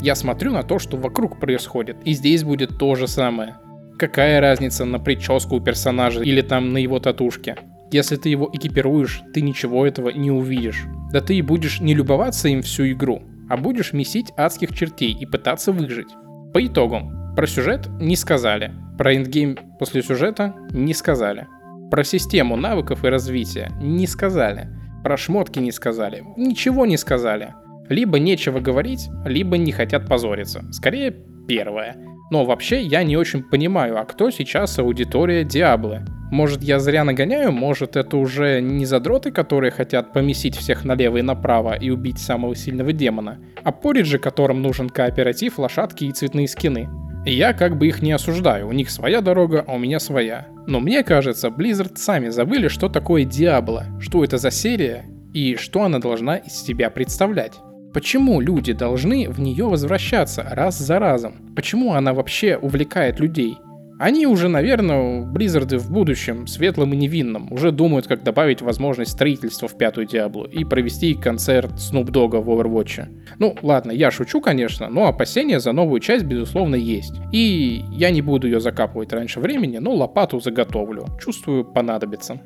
Я 0.00 0.14
смотрю 0.14 0.52
на 0.52 0.62
то, 0.62 0.78
что 0.78 0.96
вокруг 0.96 1.40
происходит. 1.40 1.96
И 2.04 2.12
здесь 2.12 2.44
будет 2.44 2.78
то 2.78 2.94
же 2.94 3.08
самое. 3.08 3.56
Какая 3.98 4.40
разница 4.40 4.84
на 4.84 5.00
прическу 5.00 5.56
у 5.56 5.60
персонажа 5.60 6.22
или 6.22 6.42
там 6.42 6.72
на 6.72 6.78
его 6.78 7.00
татушке? 7.00 7.56
Если 7.90 8.16
ты 8.16 8.28
его 8.28 8.50
экипируешь, 8.52 9.22
ты 9.32 9.40
ничего 9.40 9.86
этого 9.86 10.10
не 10.10 10.30
увидишь. 10.30 10.84
Да 11.12 11.20
ты 11.20 11.36
и 11.36 11.42
будешь 11.42 11.80
не 11.80 11.94
любоваться 11.94 12.48
им 12.48 12.62
всю 12.62 12.90
игру, 12.90 13.22
а 13.48 13.56
будешь 13.56 13.92
месить 13.92 14.32
адских 14.36 14.76
чертей 14.76 15.12
и 15.12 15.24
пытаться 15.24 15.72
выжить. 15.72 16.08
По 16.52 16.64
итогам, 16.64 17.34
про 17.34 17.46
сюжет 17.46 17.88
не 18.00 18.16
сказали, 18.16 18.72
про 18.98 19.14
эндгейм 19.14 19.56
после 19.78 20.02
сюжета 20.02 20.54
не 20.70 20.92
сказали, 20.92 21.46
про 21.90 22.04
систему 22.04 22.56
навыков 22.56 23.04
и 23.04 23.08
развития 23.08 23.72
не 23.80 24.06
сказали, 24.06 24.68
про 25.02 25.16
шмотки 25.16 25.58
не 25.58 25.72
сказали, 25.72 26.22
ничего 26.36 26.84
не 26.84 26.98
сказали. 26.98 27.54
Либо 27.88 28.18
нечего 28.18 28.60
говорить, 28.60 29.08
либо 29.24 29.56
не 29.56 29.72
хотят 29.72 30.06
позориться. 30.06 30.62
Скорее, 30.72 31.16
первое. 31.46 31.96
Но 32.30 32.44
вообще 32.44 32.82
я 32.82 33.02
не 33.02 33.16
очень 33.16 33.42
понимаю, 33.42 33.98
а 33.98 34.04
кто 34.04 34.30
сейчас 34.30 34.78
аудитория 34.78 35.44
Диаблы? 35.44 36.04
Может, 36.30 36.62
я 36.62 36.78
зря 36.78 37.04
нагоняю, 37.04 37.52
может, 37.52 37.96
это 37.96 38.16
уже 38.16 38.60
не 38.60 38.84
задроты, 38.84 39.30
которые 39.30 39.70
хотят 39.70 40.12
помесить 40.12 40.56
всех 40.56 40.84
налево 40.84 41.16
и 41.16 41.22
направо 41.22 41.74
и 41.74 41.90
убить 41.90 42.18
самого 42.18 42.54
сильного 42.54 42.92
демона, 42.92 43.38
а 43.64 43.72
пориджи, 43.72 44.18
которым 44.18 44.60
нужен 44.60 44.90
кооператив, 44.90 45.58
лошадки 45.58 46.04
и 46.04 46.12
цветные 46.12 46.46
скины. 46.46 46.88
Я 47.24 47.52
как 47.52 47.76
бы 47.76 47.86
их 47.88 48.02
не 48.02 48.12
осуждаю, 48.12 48.68
у 48.68 48.72
них 48.72 48.90
своя 48.90 49.20
дорога, 49.20 49.64
а 49.66 49.74
у 49.74 49.78
меня 49.78 50.00
своя. 50.00 50.46
Но 50.66 50.80
мне 50.80 51.02
кажется, 51.02 51.48
Blizzard 51.48 51.96
сами 51.96 52.28
забыли, 52.28 52.68
что 52.68 52.88
такое 52.88 53.24
Диабло, 53.24 53.86
что 54.00 54.22
это 54.22 54.38
за 54.38 54.50
серия 54.50 55.04
и 55.32 55.56
что 55.56 55.82
она 55.82 55.98
должна 55.98 56.36
из 56.36 56.52
себя 56.52 56.90
представлять. 56.90 57.54
Почему 57.92 58.40
люди 58.40 58.72
должны 58.72 59.28
в 59.28 59.40
нее 59.40 59.64
возвращаться 59.64 60.46
раз 60.50 60.78
за 60.78 60.98
разом? 60.98 61.54
Почему 61.56 61.94
она 61.94 62.12
вообще 62.12 62.56
увлекает 62.56 63.18
людей? 63.18 63.56
Они 63.98 64.26
уже, 64.26 64.48
наверное, 64.48 65.22
Близзарды 65.22 65.78
в 65.78 65.90
будущем, 65.90 66.46
светлым 66.46 66.92
и 66.92 66.96
невинным, 66.96 67.52
уже 67.52 67.72
думают, 67.72 68.06
как 68.06 68.22
добавить 68.22 68.62
возможность 68.62 69.10
строительства 69.10 69.66
в 69.66 69.76
пятую 69.76 70.06
Диаблу 70.06 70.44
и 70.44 70.64
провести 70.64 71.14
концерт 71.14 71.72
Snoop 71.72 72.06
Dogg 72.06 72.40
в 72.40 72.48
Overwatch. 72.48 73.08
Ну, 73.40 73.56
ладно, 73.60 73.90
я 73.90 74.12
шучу, 74.12 74.40
конечно, 74.40 74.88
но 74.88 75.08
опасения 75.08 75.58
за 75.58 75.72
новую 75.72 76.00
часть, 76.00 76.24
безусловно, 76.24 76.76
есть. 76.76 77.14
И 77.32 77.84
я 77.90 78.10
не 78.10 78.22
буду 78.22 78.46
ее 78.46 78.60
закапывать 78.60 79.12
раньше 79.12 79.40
времени, 79.40 79.78
но 79.78 79.92
лопату 79.92 80.38
заготовлю. 80.38 81.06
Чувствую, 81.20 81.64
понадобится. 81.64 82.40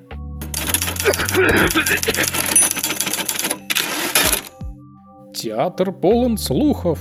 Театр 5.34 5.92
полон 5.92 6.38
слухов. 6.38 6.98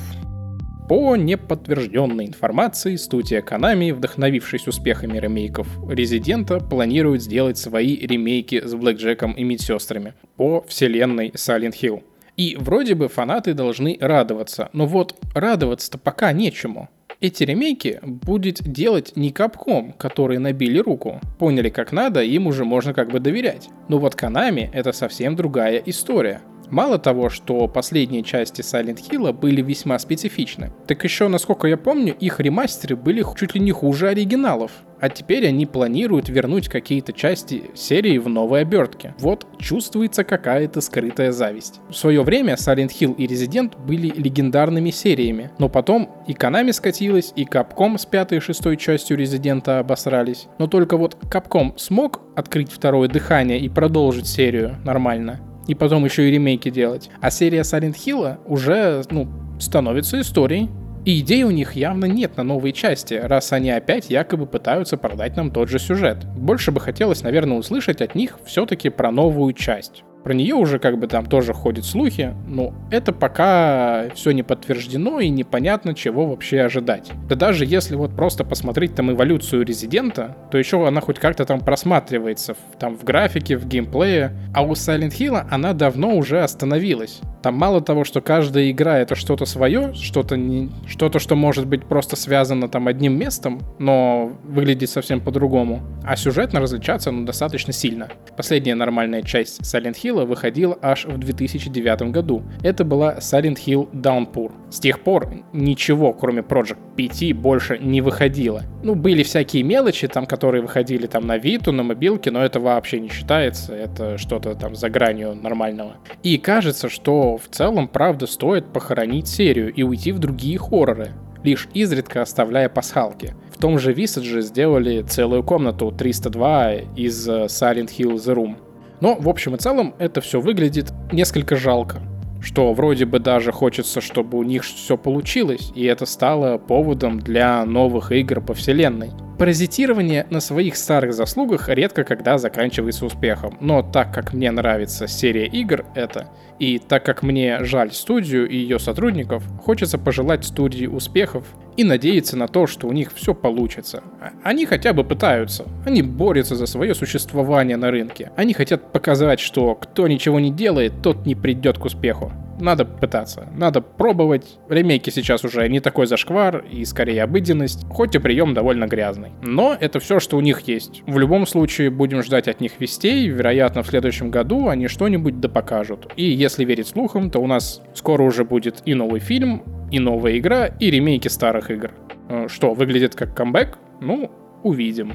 По 0.91 1.15
неподтвержденной 1.15 2.25
информации, 2.25 2.97
студия 2.97 3.41
Konami, 3.41 3.93
вдохновившись 3.93 4.67
успехами 4.67 5.17
ремейков 5.19 5.65
Резидента, 5.89 6.59
планирует 6.59 7.21
сделать 7.21 7.57
свои 7.57 7.95
ремейки 7.95 8.61
с 8.61 8.75
Блэкджеком 8.75 9.31
и 9.31 9.45
медсестрами 9.45 10.15
по 10.35 10.65
вселенной 10.67 11.29
Silent 11.29 11.75
Hill. 11.81 12.03
И 12.35 12.57
вроде 12.59 12.95
бы 12.95 13.07
фанаты 13.07 13.53
должны 13.53 13.97
радоваться, 14.01 14.69
но 14.73 14.85
вот 14.85 15.15
радоваться-то 15.33 15.97
пока 15.97 16.33
нечему. 16.33 16.89
Эти 17.21 17.45
ремейки 17.45 18.01
будет 18.03 18.61
делать 18.61 19.13
не 19.15 19.31
Capcom, 19.31 19.93
которые 19.97 20.39
набили 20.39 20.79
руку. 20.79 21.21
Поняли 21.39 21.69
как 21.69 21.93
надо, 21.93 22.21
им 22.21 22.47
уже 22.47 22.65
можно 22.65 22.93
как 22.93 23.11
бы 23.11 23.21
доверять. 23.21 23.69
Но 23.87 23.97
вот 23.97 24.15
Konami 24.15 24.69
это 24.73 24.91
совсем 24.91 25.37
другая 25.37 25.81
история. 25.85 26.41
Мало 26.71 26.97
того, 26.97 27.29
что 27.29 27.67
последние 27.67 28.23
части 28.23 28.61
Silent 28.61 28.99
Hill 29.09 29.33
были 29.33 29.61
весьма 29.61 29.99
специфичны, 29.99 30.71
так 30.87 31.03
еще, 31.03 31.27
насколько 31.27 31.67
я 31.67 31.75
помню, 31.75 32.15
их 32.17 32.39
ремастеры 32.39 32.95
были 32.95 33.25
чуть 33.37 33.55
ли 33.55 33.59
не 33.59 33.73
хуже 33.73 34.07
оригиналов. 34.07 34.71
А 35.01 35.09
теперь 35.09 35.47
они 35.47 35.65
планируют 35.65 36.29
вернуть 36.29 36.69
какие-то 36.69 37.11
части 37.11 37.63
серии 37.73 38.19
в 38.19 38.29
новой 38.29 38.61
обертке. 38.61 39.15
Вот 39.19 39.47
чувствуется 39.59 40.23
какая-то 40.23 40.79
скрытая 40.79 41.31
зависть. 41.31 41.81
В 41.89 41.93
свое 41.93 42.21
время 42.21 42.53
Silent 42.53 42.91
Hill 42.91 43.15
и 43.15 43.25
Resident 43.25 43.77
были 43.85 44.07
легендарными 44.07 44.91
сериями, 44.91 45.51
но 45.57 45.67
потом 45.67 46.09
и 46.27 46.33
Konami 46.33 46.71
скатилась, 46.71 47.33
и 47.35 47.43
Capcom 47.43 47.97
с 47.97 48.05
пятой 48.05 48.37
и 48.37 48.41
шестой 48.41 48.77
частью 48.77 49.19
Resident 49.19 49.67
обосрались. 49.67 50.47
Но 50.57 50.67
только 50.67 50.95
вот 50.95 51.17
Capcom 51.23 51.77
смог 51.77 52.21
открыть 52.35 52.71
второе 52.71 53.09
дыхание 53.09 53.59
и 53.59 53.67
продолжить 53.67 54.27
серию 54.27 54.77
нормально 54.85 55.41
и 55.71 55.73
потом 55.73 56.03
еще 56.03 56.27
и 56.27 56.31
ремейки 56.31 56.69
делать. 56.69 57.09
А 57.21 57.31
серия 57.31 57.61
Silent 57.61 57.95
Hill 57.95 58.39
уже, 58.45 59.03
ну, 59.09 59.29
становится 59.57 60.19
историей. 60.19 60.69
И 61.05 61.21
идей 61.21 61.43
у 61.43 61.49
них 61.49 61.77
явно 61.77 62.05
нет 62.05 62.35
на 62.35 62.43
новые 62.43 62.73
части, 62.73 63.13
раз 63.13 63.53
они 63.53 63.71
опять 63.71 64.09
якобы 64.09 64.47
пытаются 64.47 64.97
продать 64.97 65.37
нам 65.37 65.49
тот 65.49 65.69
же 65.69 65.79
сюжет. 65.79 66.25
Больше 66.35 66.71
бы 66.71 66.81
хотелось, 66.81 67.23
наверное, 67.23 67.57
услышать 67.57 68.01
от 68.01 68.15
них 68.15 68.37
все-таки 68.45 68.89
про 68.89 69.11
новую 69.11 69.53
часть. 69.53 70.03
Про 70.23 70.33
нее 70.33 70.55
уже 70.55 70.79
как 70.79 70.99
бы 70.99 71.07
там 71.07 71.25
тоже 71.25 71.53
ходят 71.53 71.85
слухи, 71.85 72.33
но 72.47 72.73
это 72.91 73.11
пока 73.11 74.09
все 74.13 74.31
не 74.31 74.43
подтверждено 74.43 75.19
и 75.19 75.29
непонятно, 75.29 75.93
чего 75.93 76.27
вообще 76.27 76.61
ожидать. 76.61 77.11
Да 77.27 77.35
даже 77.35 77.65
если 77.65 77.95
вот 77.95 78.15
просто 78.15 78.43
посмотреть 78.43 78.95
там 78.95 79.11
эволюцию 79.11 79.65
Резидента, 79.65 80.37
то 80.51 80.57
еще 80.57 80.87
она 80.87 81.01
хоть 81.01 81.19
как-то 81.19 81.45
там 81.45 81.61
просматривается, 81.61 82.55
там 82.79 82.97
в 82.97 83.03
графике, 83.03 83.57
в 83.57 83.67
геймплее, 83.67 84.31
а 84.53 84.63
у 84.63 84.71
Silent 84.73 85.17
Hill 85.17 85.45
она 85.49 85.73
давно 85.73 86.15
уже 86.15 86.41
остановилась. 86.41 87.21
Там 87.41 87.55
мало 87.55 87.81
того, 87.81 88.03
что 88.03 88.21
каждая 88.21 88.69
игра 88.69 88.99
это 88.99 89.15
что-то 89.15 89.45
свое, 89.45 89.93
что-то 89.95 90.37
не, 90.37 90.69
что-то, 90.87 91.17
что 91.17 91.35
может 91.35 91.65
быть 91.65 91.85
просто 91.85 92.15
связано 92.15 92.69
там 92.69 92.87
одним 92.87 93.17
местом, 93.17 93.61
но 93.79 94.31
выглядит 94.43 94.89
совсем 94.91 95.21
по-другому. 95.21 95.81
А 96.03 96.15
сюжетно 96.15 96.59
различаться 96.59 97.11
ну, 97.11 97.25
достаточно 97.25 97.73
сильно. 97.73 98.09
Последняя 98.37 98.75
нормальная 98.75 99.23
часть 99.23 99.61
Silent 99.61 99.95
Hill 100.03 100.10
выходила 100.11 100.77
аж 100.81 101.05
в 101.05 101.17
2009 101.17 102.11
году. 102.11 102.43
Это 102.63 102.83
была 102.83 103.15
Silent 103.17 103.57
Hill 103.65 103.89
Downpour. 103.91 104.51
С 104.69 104.79
тех 104.79 105.01
пор 105.01 105.29
ничего, 105.53 106.13
кроме 106.13 106.41
Project 106.41 106.77
5, 106.95 107.33
больше 107.33 107.77
не 107.79 108.01
выходило. 108.01 108.63
Ну, 108.83 108.95
были 108.95 109.23
всякие 109.23 109.63
мелочи, 109.63 110.07
там, 110.07 110.25
которые 110.25 110.61
выходили 110.61 111.07
там 111.07 111.27
на 111.27 111.37
Виту, 111.37 111.71
на 111.71 111.83
мобилке, 111.83 112.31
но 112.31 112.43
это 112.43 112.59
вообще 112.59 112.99
не 112.99 113.09
считается, 113.09 113.73
это 113.73 114.17
что-то 114.17 114.55
там 114.55 114.75
за 114.75 114.89
гранью 114.89 115.35
нормального. 115.35 115.97
И 116.23 116.37
кажется, 116.37 116.89
что 116.89 117.37
в 117.37 117.47
целом, 117.49 117.87
правда, 117.87 118.27
стоит 118.27 118.65
похоронить 118.67 119.27
серию 119.27 119.73
и 119.73 119.83
уйти 119.83 120.11
в 120.11 120.19
другие 120.19 120.57
хорроры, 120.57 121.11
лишь 121.43 121.67
изредка 121.73 122.21
оставляя 122.21 122.69
пасхалки. 122.69 123.35
В 123.51 123.57
том 123.57 123.79
же 123.79 123.93
Visage 123.93 124.41
сделали 124.41 125.01
целую 125.03 125.43
комнату 125.43 125.91
302 125.91 126.73
из 126.95 127.27
э, 127.27 127.45
Silent 127.45 127.89
Hill 127.97 128.15
The 128.15 128.35
Room. 128.35 128.55
Но, 129.01 129.15
в 129.15 129.27
общем 129.27 129.55
и 129.55 129.57
целом, 129.57 129.93
это 129.99 130.21
все 130.21 130.39
выглядит 130.39 130.93
несколько 131.11 131.55
жалко 131.55 132.01
что 132.41 132.73
вроде 132.73 133.05
бы 133.05 133.19
даже 133.19 133.51
хочется, 133.51 134.01
чтобы 134.01 134.37
у 134.37 134.43
них 134.43 134.63
все 134.63 134.97
получилось, 134.97 135.71
и 135.75 135.85
это 135.85 136.05
стало 136.05 136.57
поводом 136.57 137.19
для 137.19 137.63
новых 137.65 138.11
игр 138.11 138.41
по 138.41 138.53
вселенной. 138.53 139.11
Паразитирование 139.41 140.27
на 140.29 140.39
своих 140.39 140.77
старых 140.77 141.15
заслугах 141.15 141.67
редко 141.67 142.03
когда 142.03 142.37
заканчивается 142.37 143.07
успехом, 143.07 143.57
но 143.59 143.81
так 143.81 144.13
как 144.13 144.33
мне 144.33 144.51
нравится 144.51 145.07
серия 145.07 145.47
игр 145.47 145.83
это, 145.95 146.27
и 146.59 146.77
так 146.77 147.03
как 147.03 147.23
мне 147.23 147.63
жаль 147.63 147.91
студию 147.91 148.47
и 148.47 148.55
ее 148.55 148.77
сотрудников, 148.77 149.43
хочется 149.63 149.97
пожелать 149.97 150.45
студии 150.45 150.85
успехов 150.85 151.43
и 151.75 151.83
надеяться 151.83 152.37
на 152.37 152.47
то, 152.47 152.67
что 152.67 152.85
у 152.85 152.91
них 152.91 153.11
все 153.15 153.33
получится. 153.33 154.03
А, 154.21 154.29
они 154.43 154.67
хотя 154.67 154.93
бы 154.93 155.03
пытаются, 155.03 155.65
они 155.87 156.03
борются 156.03 156.55
за 156.55 156.67
свое 156.67 156.93
существование 156.93 157.77
на 157.77 157.89
рынке, 157.89 158.31
они 158.35 158.53
хотят 158.53 158.91
показать, 158.91 159.39
что 159.39 159.73
кто 159.73 160.07
ничего 160.07 160.39
не 160.39 160.51
делает, 160.51 161.01
тот 161.01 161.25
не 161.25 161.33
придет 161.33 161.79
к 161.79 161.85
успеху 161.85 162.31
надо 162.61 162.85
пытаться, 162.85 163.47
надо 163.55 163.81
пробовать. 163.81 164.59
Ремейки 164.69 165.09
сейчас 165.09 165.43
уже 165.43 165.67
не 165.67 165.79
такой 165.79 166.05
зашквар 166.07 166.63
и 166.71 166.85
скорее 166.85 167.23
обыденность, 167.23 167.85
хоть 167.89 168.15
и 168.15 168.19
прием 168.19 168.53
довольно 168.53 168.87
грязный. 168.87 169.31
Но 169.41 169.75
это 169.79 169.99
все, 169.99 170.19
что 170.19 170.37
у 170.37 170.41
них 170.41 170.61
есть. 170.61 171.03
В 171.07 171.17
любом 171.17 171.45
случае 171.45 171.89
будем 171.89 172.23
ждать 172.23 172.47
от 172.47 172.61
них 172.61 172.73
вестей, 172.79 173.27
вероятно 173.27 173.83
в 173.83 173.87
следующем 173.87 174.31
году 174.31 174.69
они 174.69 174.87
что-нибудь 174.87 175.39
да 175.39 175.49
покажут. 175.49 176.11
И 176.15 176.23
если 176.23 176.63
верить 176.63 176.87
слухам, 176.87 177.31
то 177.31 177.39
у 177.39 177.47
нас 177.47 177.81
скоро 177.93 178.23
уже 178.23 178.45
будет 178.45 178.81
и 178.85 178.93
новый 178.93 179.19
фильм, 179.19 179.63
и 179.91 179.99
новая 179.99 180.37
игра, 180.37 180.67
и 180.67 180.89
ремейки 180.89 181.27
старых 181.27 181.69
игр. 181.71 181.91
Э, 182.29 182.47
что, 182.47 182.73
выглядит 182.73 183.15
как 183.15 183.35
камбэк? 183.35 183.77
Ну, 183.99 184.31
увидим. 184.63 185.13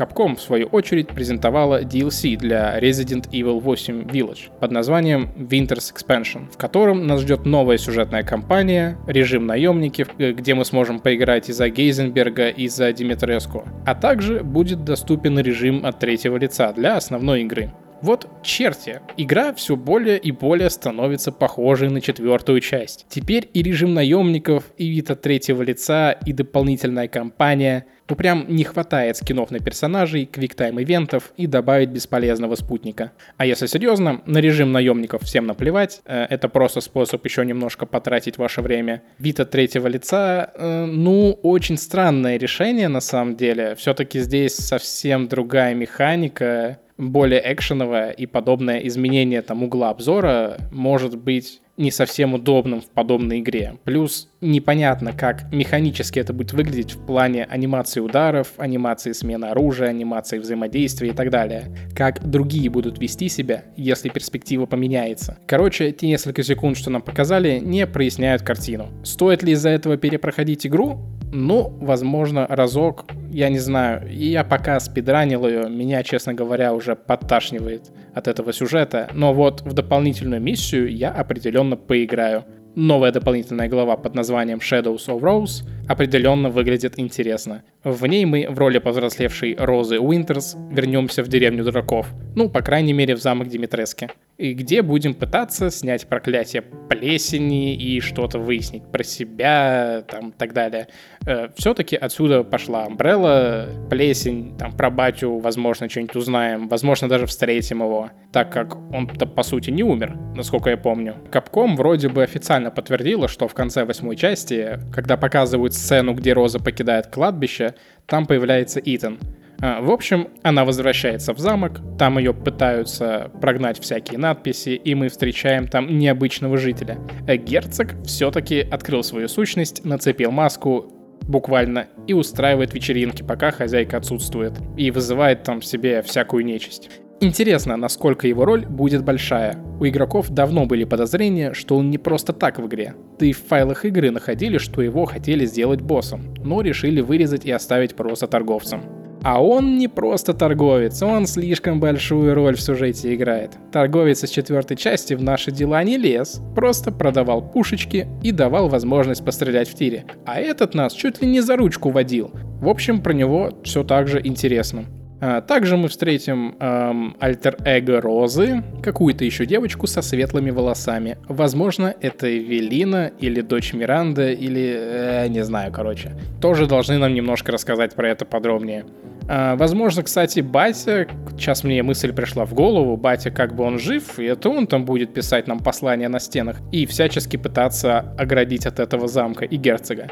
Capcom, 0.00 0.34
в 0.34 0.40
свою 0.40 0.66
очередь, 0.68 1.08
презентовала 1.08 1.82
DLC 1.82 2.36
для 2.36 2.78
Resident 2.80 3.28
Evil 3.30 3.60
8 3.60 4.04
Village 4.04 4.48
под 4.58 4.70
названием 4.70 5.28
Winter's 5.36 5.92
Expansion, 5.92 6.50
в 6.50 6.56
котором 6.56 7.06
нас 7.06 7.20
ждет 7.20 7.44
новая 7.44 7.76
сюжетная 7.76 8.22
кампания, 8.22 8.96
режим 9.06 9.46
наемники, 9.46 10.06
где 10.18 10.54
мы 10.54 10.64
сможем 10.64 11.00
поиграть 11.00 11.50
и 11.50 11.52
за 11.52 11.68
Гейзенберга, 11.68 12.48
и 12.48 12.68
за 12.68 12.90
Димитреску, 12.94 13.64
а 13.84 13.94
также 13.94 14.42
будет 14.42 14.84
доступен 14.84 15.38
режим 15.38 15.84
от 15.84 15.98
третьего 15.98 16.38
лица 16.38 16.72
для 16.72 16.96
основной 16.96 17.42
игры. 17.42 17.70
Вот 18.02 18.28
черти, 18.42 19.00
игра 19.16 19.52
все 19.54 19.76
более 19.76 20.18
и 20.18 20.30
более 20.30 20.70
становится 20.70 21.32
похожей 21.32 21.90
на 21.90 22.00
четвертую 22.00 22.60
часть. 22.60 23.06
Теперь 23.08 23.48
и 23.52 23.62
режим 23.62 23.94
наемников, 23.94 24.64
и 24.78 24.88
вид 24.88 25.10
от 25.10 25.20
третьего 25.20 25.62
лица, 25.62 26.12
и 26.12 26.32
дополнительная 26.32 27.08
кампания— 27.08 27.86
ну 28.10 28.16
прям 28.16 28.44
не 28.48 28.64
хватает 28.64 29.16
скинов 29.16 29.52
на 29.52 29.60
персонажей, 29.60 30.26
квиктайм-ивентов 30.26 31.32
и 31.36 31.46
добавить 31.46 31.90
бесполезного 31.90 32.56
спутника. 32.56 33.12
А 33.36 33.46
если 33.46 33.66
серьезно, 33.66 34.20
на 34.26 34.38
режим 34.38 34.72
наемников 34.72 35.22
всем 35.22 35.46
наплевать, 35.46 36.02
э, 36.04 36.26
это 36.28 36.48
просто 36.48 36.80
способ 36.80 37.24
еще 37.24 37.46
немножко 37.46 37.86
потратить 37.86 38.36
ваше 38.36 38.62
время. 38.62 39.02
Вид 39.18 39.38
от 39.38 39.50
третьего 39.50 39.86
лица, 39.86 40.50
э, 40.54 40.86
ну, 40.86 41.38
очень 41.42 41.78
странное 41.78 42.36
решение 42.36 42.88
на 42.88 43.00
самом 43.00 43.36
деле. 43.36 43.76
Все-таки 43.76 44.18
здесь 44.18 44.56
совсем 44.56 45.28
другая 45.28 45.74
механика, 45.74 46.78
более 47.00 47.42
экшеновая 47.52 48.10
и 48.10 48.26
подобное 48.26 48.78
изменение 48.80 49.42
там 49.42 49.62
угла 49.62 49.90
обзора 49.90 50.58
может 50.70 51.16
быть 51.16 51.60
не 51.80 51.90
совсем 51.90 52.34
удобным 52.34 52.82
в 52.82 52.90
подобной 52.90 53.40
игре. 53.40 53.78
Плюс 53.84 54.28
непонятно, 54.42 55.14
как 55.14 55.50
механически 55.50 56.18
это 56.18 56.34
будет 56.34 56.52
выглядеть 56.52 56.92
в 56.92 57.06
плане 57.06 57.44
анимации 57.44 58.00
ударов, 58.00 58.52
анимации 58.58 59.12
смены 59.12 59.46
оружия, 59.46 59.88
анимации 59.88 60.38
взаимодействия 60.38 61.08
и 61.08 61.12
так 61.12 61.30
далее. 61.30 61.74
Как 61.96 62.22
другие 62.22 62.68
будут 62.68 62.98
вести 62.98 63.30
себя, 63.30 63.64
если 63.76 64.10
перспектива 64.10 64.66
поменяется. 64.66 65.38
Короче, 65.46 65.90
те 65.92 66.06
несколько 66.06 66.42
секунд, 66.42 66.76
что 66.76 66.90
нам 66.90 67.00
показали, 67.00 67.58
не 67.60 67.86
проясняют 67.86 68.42
картину. 68.42 68.90
Стоит 69.02 69.42
ли 69.42 69.52
из-за 69.52 69.70
этого 69.70 69.96
перепроходить 69.96 70.66
игру? 70.66 70.98
Ну, 71.32 71.76
возможно, 71.80 72.46
разок, 72.48 73.04
я 73.30 73.48
не 73.48 73.58
знаю. 73.58 74.10
И 74.10 74.26
я 74.26 74.42
пока 74.42 74.80
спидранил 74.80 75.46
ее, 75.46 75.68
меня, 75.68 76.02
честно 76.02 76.34
говоря, 76.34 76.74
уже 76.74 76.96
подташнивает 76.96 77.90
от 78.14 78.26
этого 78.26 78.52
сюжета. 78.52 79.08
Но 79.14 79.32
вот 79.32 79.62
в 79.62 79.72
дополнительную 79.72 80.40
миссию 80.40 80.92
я 80.92 81.10
определенно 81.10 81.76
поиграю. 81.76 82.44
Новая 82.76 83.10
дополнительная 83.10 83.68
глава 83.68 83.96
под 83.96 84.14
названием 84.14 84.58
Shadows 84.58 85.08
of 85.08 85.20
Rose 85.20 85.68
определенно 85.88 86.50
выглядит 86.50 87.00
интересно. 87.00 87.64
В 87.82 88.06
ней 88.06 88.24
мы 88.24 88.46
в 88.48 88.58
роли 88.58 88.78
повзрослевшей 88.78 89.56
Розы 89.58 89.98
Уинтерс 89.98 90.56
вернемся 90.70 91.24
в 91.24 91.28
деревню 91.28 91.64
дураков. 91.64 92.06
Ну, 92.36 92.48
по 92.48 92.62
крайней 92.62 92.92
мере, 92.92 93.16
в 93.16 93.20
замок 93.20 93.48
Димитрески 93.48 94.08
и 94.40 94.54
где 94.54 94.80
будем 94.80 95.14
пытаться 95.14 95.70
снять 95.70 96.06
проклятие 96.06 96.62
плесени 96.62 97.74
и 97.74 98.00
что-то 98.00 98.38
выяснить 98.38 98.84
про 98.90 99.04
себя, 99.04 100.02
там, 100.08 100.32
так 100.32 100.54
далее. 100.54 100.88
Э, 101.26 101.48
все-таки 101.56 101.94
отсюда 101.94 102.42
пошла 102.42 102.84
Амбрелла, 102.84 103.68
плесень, 103.90 104.56
там, 104.56 104.72
про 104.72 104.90
батю, 104.90 105.36
возможно, 105.36 105.88
что-нибудь 105.90 106.16
узнаем, 106.16 106.68
возможно, 106.68 107.08
даже 107.08 107.26
встретим 107.26 107.82
его, 107.82 108.10
так 108.32 108.50
как 108.50 108.76
он-то, 108.94 109.26
по 109.26 109.42
сути, 109.42 109.70
не 109.70 109.82
умер, 109.82 110.16
насколько 110.34 110.70
я 110.70 110.78
помню. 110.78 111.16
Капком 111.30 111.76
вроде 111.76 112.08
бы 112.08 112.22
официально 112.22 112.59
подтвердила, 112.68 113.28
что 113.28 113.48
в 113.48 113.54
конце 113.54 113.84
восьмой 113.84 114.16
части, 114.16 114.78
когда 114.92 115.16
показывают 115.16 115.72
сцену, 115.72 116.12
где 116.12 116.34
Роза 116.34 116.58
покидает 116.58 117.06
кладбище, 117.06 117.74
там 118.06 118.26
появляется 118.26 118.80
Итан. 118.84 119.18
А, 119.62 119.80
в 119.80 119.90
общем, 119.90 120.28
она 120.42 120.64
возвращается 120.64 121.34
в 121.34 121.38
замок, 121.38 121.80
там 121.98 122.18
ее 122.18 122.32
пытаются 122.32 123.30
прогнать 123.40 123.78
всякие 123.78 124.18
надписи, 124.18 124.70
и 124.70 124.94
мы 124.94 125.08
встречаем 125.08 125.68
там 125.68 125.98
необычного 125.98 126.56
жителя. 126.56 126.98
Э, 127.26 127.36
герцог 127.36 127.94
все-таки 128.04 128.60
открыл 128.60 129.02
свою 129.02 129.28
сущность, 129.28 129.84
нацепил 129.84 130.30
маску, 130.30 130.92
буквально, 131.22 131.88
и 132.06 132.12
устраивает 132.12 132.74
вечеринки, 132.74 133.22
пока 133.22 133.50
хозяйка 133.50 133.98
отсутствует, 133.98 134.54
и 134.76 134.90
вызывает 134.90 135.42
там 135.42 135.62
себе 135.62 136.02
всякую 136.02 136.44
нечисть. 136.44 136.90
Интересно, 137.22 137.76
насколько 137.76 138.26
его 138.26 138.46
роль 138.46 138.64
будет 138.64 139.04
большая. 139.04 139.58
У 139.78 139.86
игроков 139.86 140.30
давно 140.30 140.64
были 140.64 140.84
подозрения, 140.84 141.52
что 141.52 141.76
он 141.76 141.90
не 141.90 141.98
просто 141.98 142.32
так 142.32 142.58
в 142.58 142.66
игре. 142.66 142.94
Да 143.18 143.26
и 143.26 143.32
в 143.32 143.42
файлах 143.46 143.84
игры 143.84 144.10
находили, 144.10 144.56
что 144.56 144.80
его 144.80 145.04
хотели 145.04 145.44
сделать 145.44 145.82
боссом, 145.82 146.32
но 146.42 146.62
решили 146.62 147.02
вырезать 147.02 147.44
и 147.44 147.50
оставить 147.50 147.94
просто 147.94 148.26
торговцем. 148.26 148.82
А 149.22 149.44
он 149.44 149.76
не 149.76 149.86
просто 149.86 150.32
торговец, 150.32 151.02
он 151.02 151.26
слишком 151.26 151.78
большую 151.78 152.32
роль 152.34 152.56
в 152.56 152.62
сюжете 152.62 153.14
играет. 153.14 153.58
Торговец 153.70 154.24
из 154.24 154.30
четвертой 154.30 154.78
части 154.78 155.12
в 155.12 155.22
наши 155.22 155.50
дела 155.50 155.84
не 155.84 155.98
лез, 155.98 156.40
просто 156.56 156.90
продавал 156.90 157.42
пушечки 157.42 158.08
и 158.22 158.32
давал 158.32 158.68
возможность 158.68 159.22
пострелять 159.22 159.68
в 159.68 159.74
тире. 159.74 160.06
А 160.24 160.40
этот 160.40 160.74
нас 160.74 160.94
чуть 160.94 161.20
ли 161.20 161.28
не 161.28 161.42
за 161.42 161.56
ручку 161.56 161.90
водил. 161.90 162.30
В 162.62 162.68
общем, 162.68 163.02
про 163.02 163.12
него 163.12 163.50
все 163.62 163.84
так 163.84 164.08
же 164.08 164.22
интересно. 164.24 164.86
А, 165.20 165.40
также 165.40 165.76
мы 165.76 165.88
встретим 165.88 166.56
эм, 166.58 167.16
альтер-эго 167.20 168.00
Розы, 168.00 168.62
какую-то 168.82 169.24
еще 169.24 169.44
девочку 169.46 169.86
со 169.86 170.02
светлыми 170.02 170.50
волосами. 170.50 171.18
Возможно, 171.28 171.94
это 172.00 172.26
Эвелина 172.26 173.12
или 173.18 173.40
дочь 173.42 173.72
Миранда, 173.74 174.30
или... 174.30 174.74
Э, 174.78 175.28
не 175.28 175.44
знаю, 175.44 175.72
короче. 175.72 176.12
Тоже 176.40 176.66
должны 176.66 176.98
нам 176.98 177.12
немножко 177.12 177.52
рассказать 177.52 177.94
про 177.94 178.08
это 178.08 178.24
подробнее. 178.24 178.86
А, 179.28 179.56
возможно, 179.56 180.02
кстати, 180.02 180.40
батя, 180.40 181.06
сейчас 181.38 181.64
мне 181.64 181.82
мысль 181.82 182.12
пришла 182.12 182.46
в 182.46 182.54
голову, 182.54 182.96
батя 182.96 183.30
как 183.30 183.54
бы 183.54 183.64
он 183.64 183.78
жив, 183.78 184.18
и 184.18 184.24
это 184.24 184.48
он 184.48 184.66
там 184.66 184.84
будет 184.84 185.12
писать 185.12 185.46
нам 185.46 185.60
послания 185.60 186.08
на 186.08 186.18
стенах 186.18 186.56
и 186.72 186.86
всячески 186.86 187.36
пытаться 187.36 188.14
оградить 188.18 188.66
от 188.66 188.80
этого 188.80 189.06
замка 189.06 189.44
и 189.44 189.56
герцога. 189.56 190.08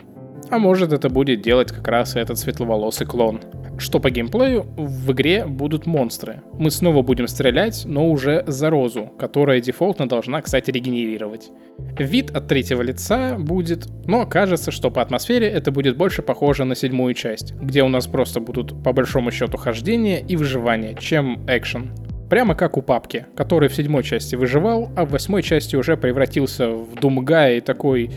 А 0.50 0.58
может 0.58 0.92
это 0.92 1.08
будет 1.08 1.42
делать 1.42 1.72
как 1.72 1.86
раз 1.88 2.16
этот 2.16 2.38
светловолосый 2.38 3.06
клон. 3.06 3.40
Что 3.78 4.00
по 4.00 4.10
геймплею, 4.10 4.66
в 4.76 5.12
игре 5.12 5.44
будут 5.46 5.86
монстры. 5.86 6.42
Мы 6.54 6.70
снова 6.70 7.02
будем 7.02 7.28
стрелять, 7.28 7.82
но 7.84 8.10
уже 8.10 8.42
за 8.46 8.70
розу, 8.70 9.12
которая 9.18 9.60
дефолтно 9.60 10.08
должна, 10.08 10.42
кстати, 10.42 10.70
регенерировать. 10.70 11.50
Вид 11.98 12.30
от 12.34 12.48
третьего 12.48 12.82
лица 12.82 13.36
будет, 13.38 13.86
но 14.06 14.26
кажется, 14.26 14.70
что 14.70 14.90
по 14.90 15.02
атмосфере 15.02 15.48
это 15.48 15.70
будет 15.70 15.96
больше 15.96 16.22
похоже 16.22 16.64
на 16.64 16.74
седьмую 16.74 17.14
часть, 17.14 17.54
где 17.54 17.82
у 17.82 17.88
нас 17.88 18.06
просто 18.06 18.40
будут 18.40 18.82
по 18.82 18.92
большому 18.92 19.30
счету 19.30 19.58
хождение 19.58 20.20
и 20.20 20.34
выживание, 20.34 20.96
чем 20.98 21.44
экшен. 21.46 21.92
Прямо 22.28 22.54
как 22.54 22.76
у 22.76 22.82
папки, 22.82 23.26
который 23.36 23.68
в 23.68 23.74
седьмой 23.74 24.02
части 24.02 24.34
выживал, 24.34 24.90
а 24.96 25.06
в 25.06 25.12
восьмой 25.12 25.42
части 25.42 25.76
уже 25.76 25.96
превратился 25.96 26.68
в 26.68 26.94
Думгая 27.00 27.56
и 27.56 27.60
такой 27.60 28.10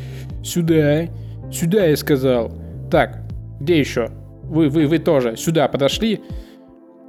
«Сюда, 0.44 1.08
сюда 1.52 1.86
я 1.86 1.98
сказал». 1.98 2.52
Так, 2.92 3.22
где 3.60 3.80
еще? 3.80 4.10
Вы, 4.44 4.68
вы, 4.68 4.88
вы 4.88 5.00
тоже 5.00 5.38
сюда 5.38 5.68
подошли 5.70 6.22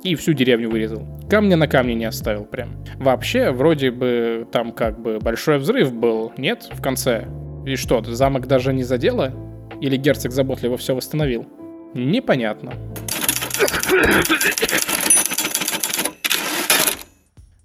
и 0.04 0.14
всю 0.14 0.32
деревню 0.32 0.70
вырезал. 0.70 1.06
Камня 1.28 1.56
на 1.56 1.66
камне 1.66 1.94
не 1.94 2.04
оставил 2.04 2.44
прям. 2.44 2.84
Вообще, 2.98 3.50
вроде 3.50 3.90
бы 3.90 4.46
там 4.52 4.72
как 4.72 5.00
бы 5.00 5.18
большой 5.18 5.58
взрыв 5.58 5.92
был, 5.92 6.32
нет, 6.36 6.68
в 6.72 6.80
конце? 6.80 7.26
И 7.66 7.76
что, 7.76 8.02
замок 8.04 8.46
даже 8.46 8.72
не 8.72 8.84
задело? 8.84 9.32
Или 9.80 9.96
герцог 9.96 10.32
заботливо 10.32 10.76
все 10.76 10.94
восстановил? 10.94 11.46
Непонятно. 11.94 12.74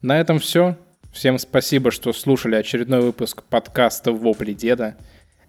На 0.02 0.20
этом 0.20 0.40
все. 0.40 0.76
Всем 1.12 1.40
спасибо, 1.40 1.92
что 1.92 2.14
слушали 2.14 2.56
очередной 2.56 3.02
выпуск 3.02 3.44
подкаста 3.44 4.12
«Вопли 4.12 4.54
деда». 4.54 4.96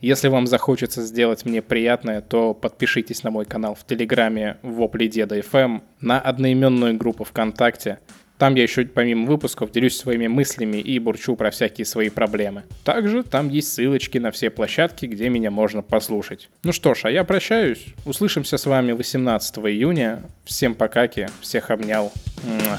Если 0.00 0.28
вам 0.28 0.46
захочется 0.46 1.02
сделать 1.02 1.44
мне 1.44 1.61
приятное, 1.61 2.20
то 2.20 2.54
подпишитесь 2.54 3.24
на 3.24 3.30
мой 3.30 3.44
канал 3.44 3.74
в 3.74 3.84
Телеграме 3.84 4.58
Вопли 4.62 5.08
Деда 5.08 5.38
FM, 5.38 5.82
на 6.00 6.20
одноименную 6.20 6.96
группу 6.96 7.24
ВКонтакте. 7.24 7.98
Там 8.38 8.54
я 8.54 8.62
еще 8.62 8.84
помимо 8.84 9.26
выпусков 9.26 9.72
делюсь 9.72 9.96
своими 9.96 10.28
мыслями 10.28 10.76
и 10.76 11.00
бурчу 11.00 11.34
про 11.34 11.50
всякие 11.50 11.84
свои 11.84 12.08
проблемы. 12.08 12.62
Также 12.84 13.24
там 13.24 13.48
есть 13.48 13.72
ссылочки 13.72 14.18
на 14.18 14.30
все 14.30 14.50
площадки, 14.50 15.06
где 15.06 15.28
меня 15.28 15.50
можно 15.50 15.82
послушать. 15.82 16.48
Ну 16.62 16.70
что 16.72 16.94
ж, 16.94 17.00
а 17.06 17.11
я 17.11 17.24
прощаюсь. 17.24 17.87
Услышимся 18.04 18.56
с 18.56 18.66
вами 18.66 18.92
18 18.92 19.58
июня. 19.58 20.22
Всем 20.44 20.76
покаки, 20.76 21.28
всех 21.40 21.70
обнял. 21.70 22.12
Муа. 22.44 22.78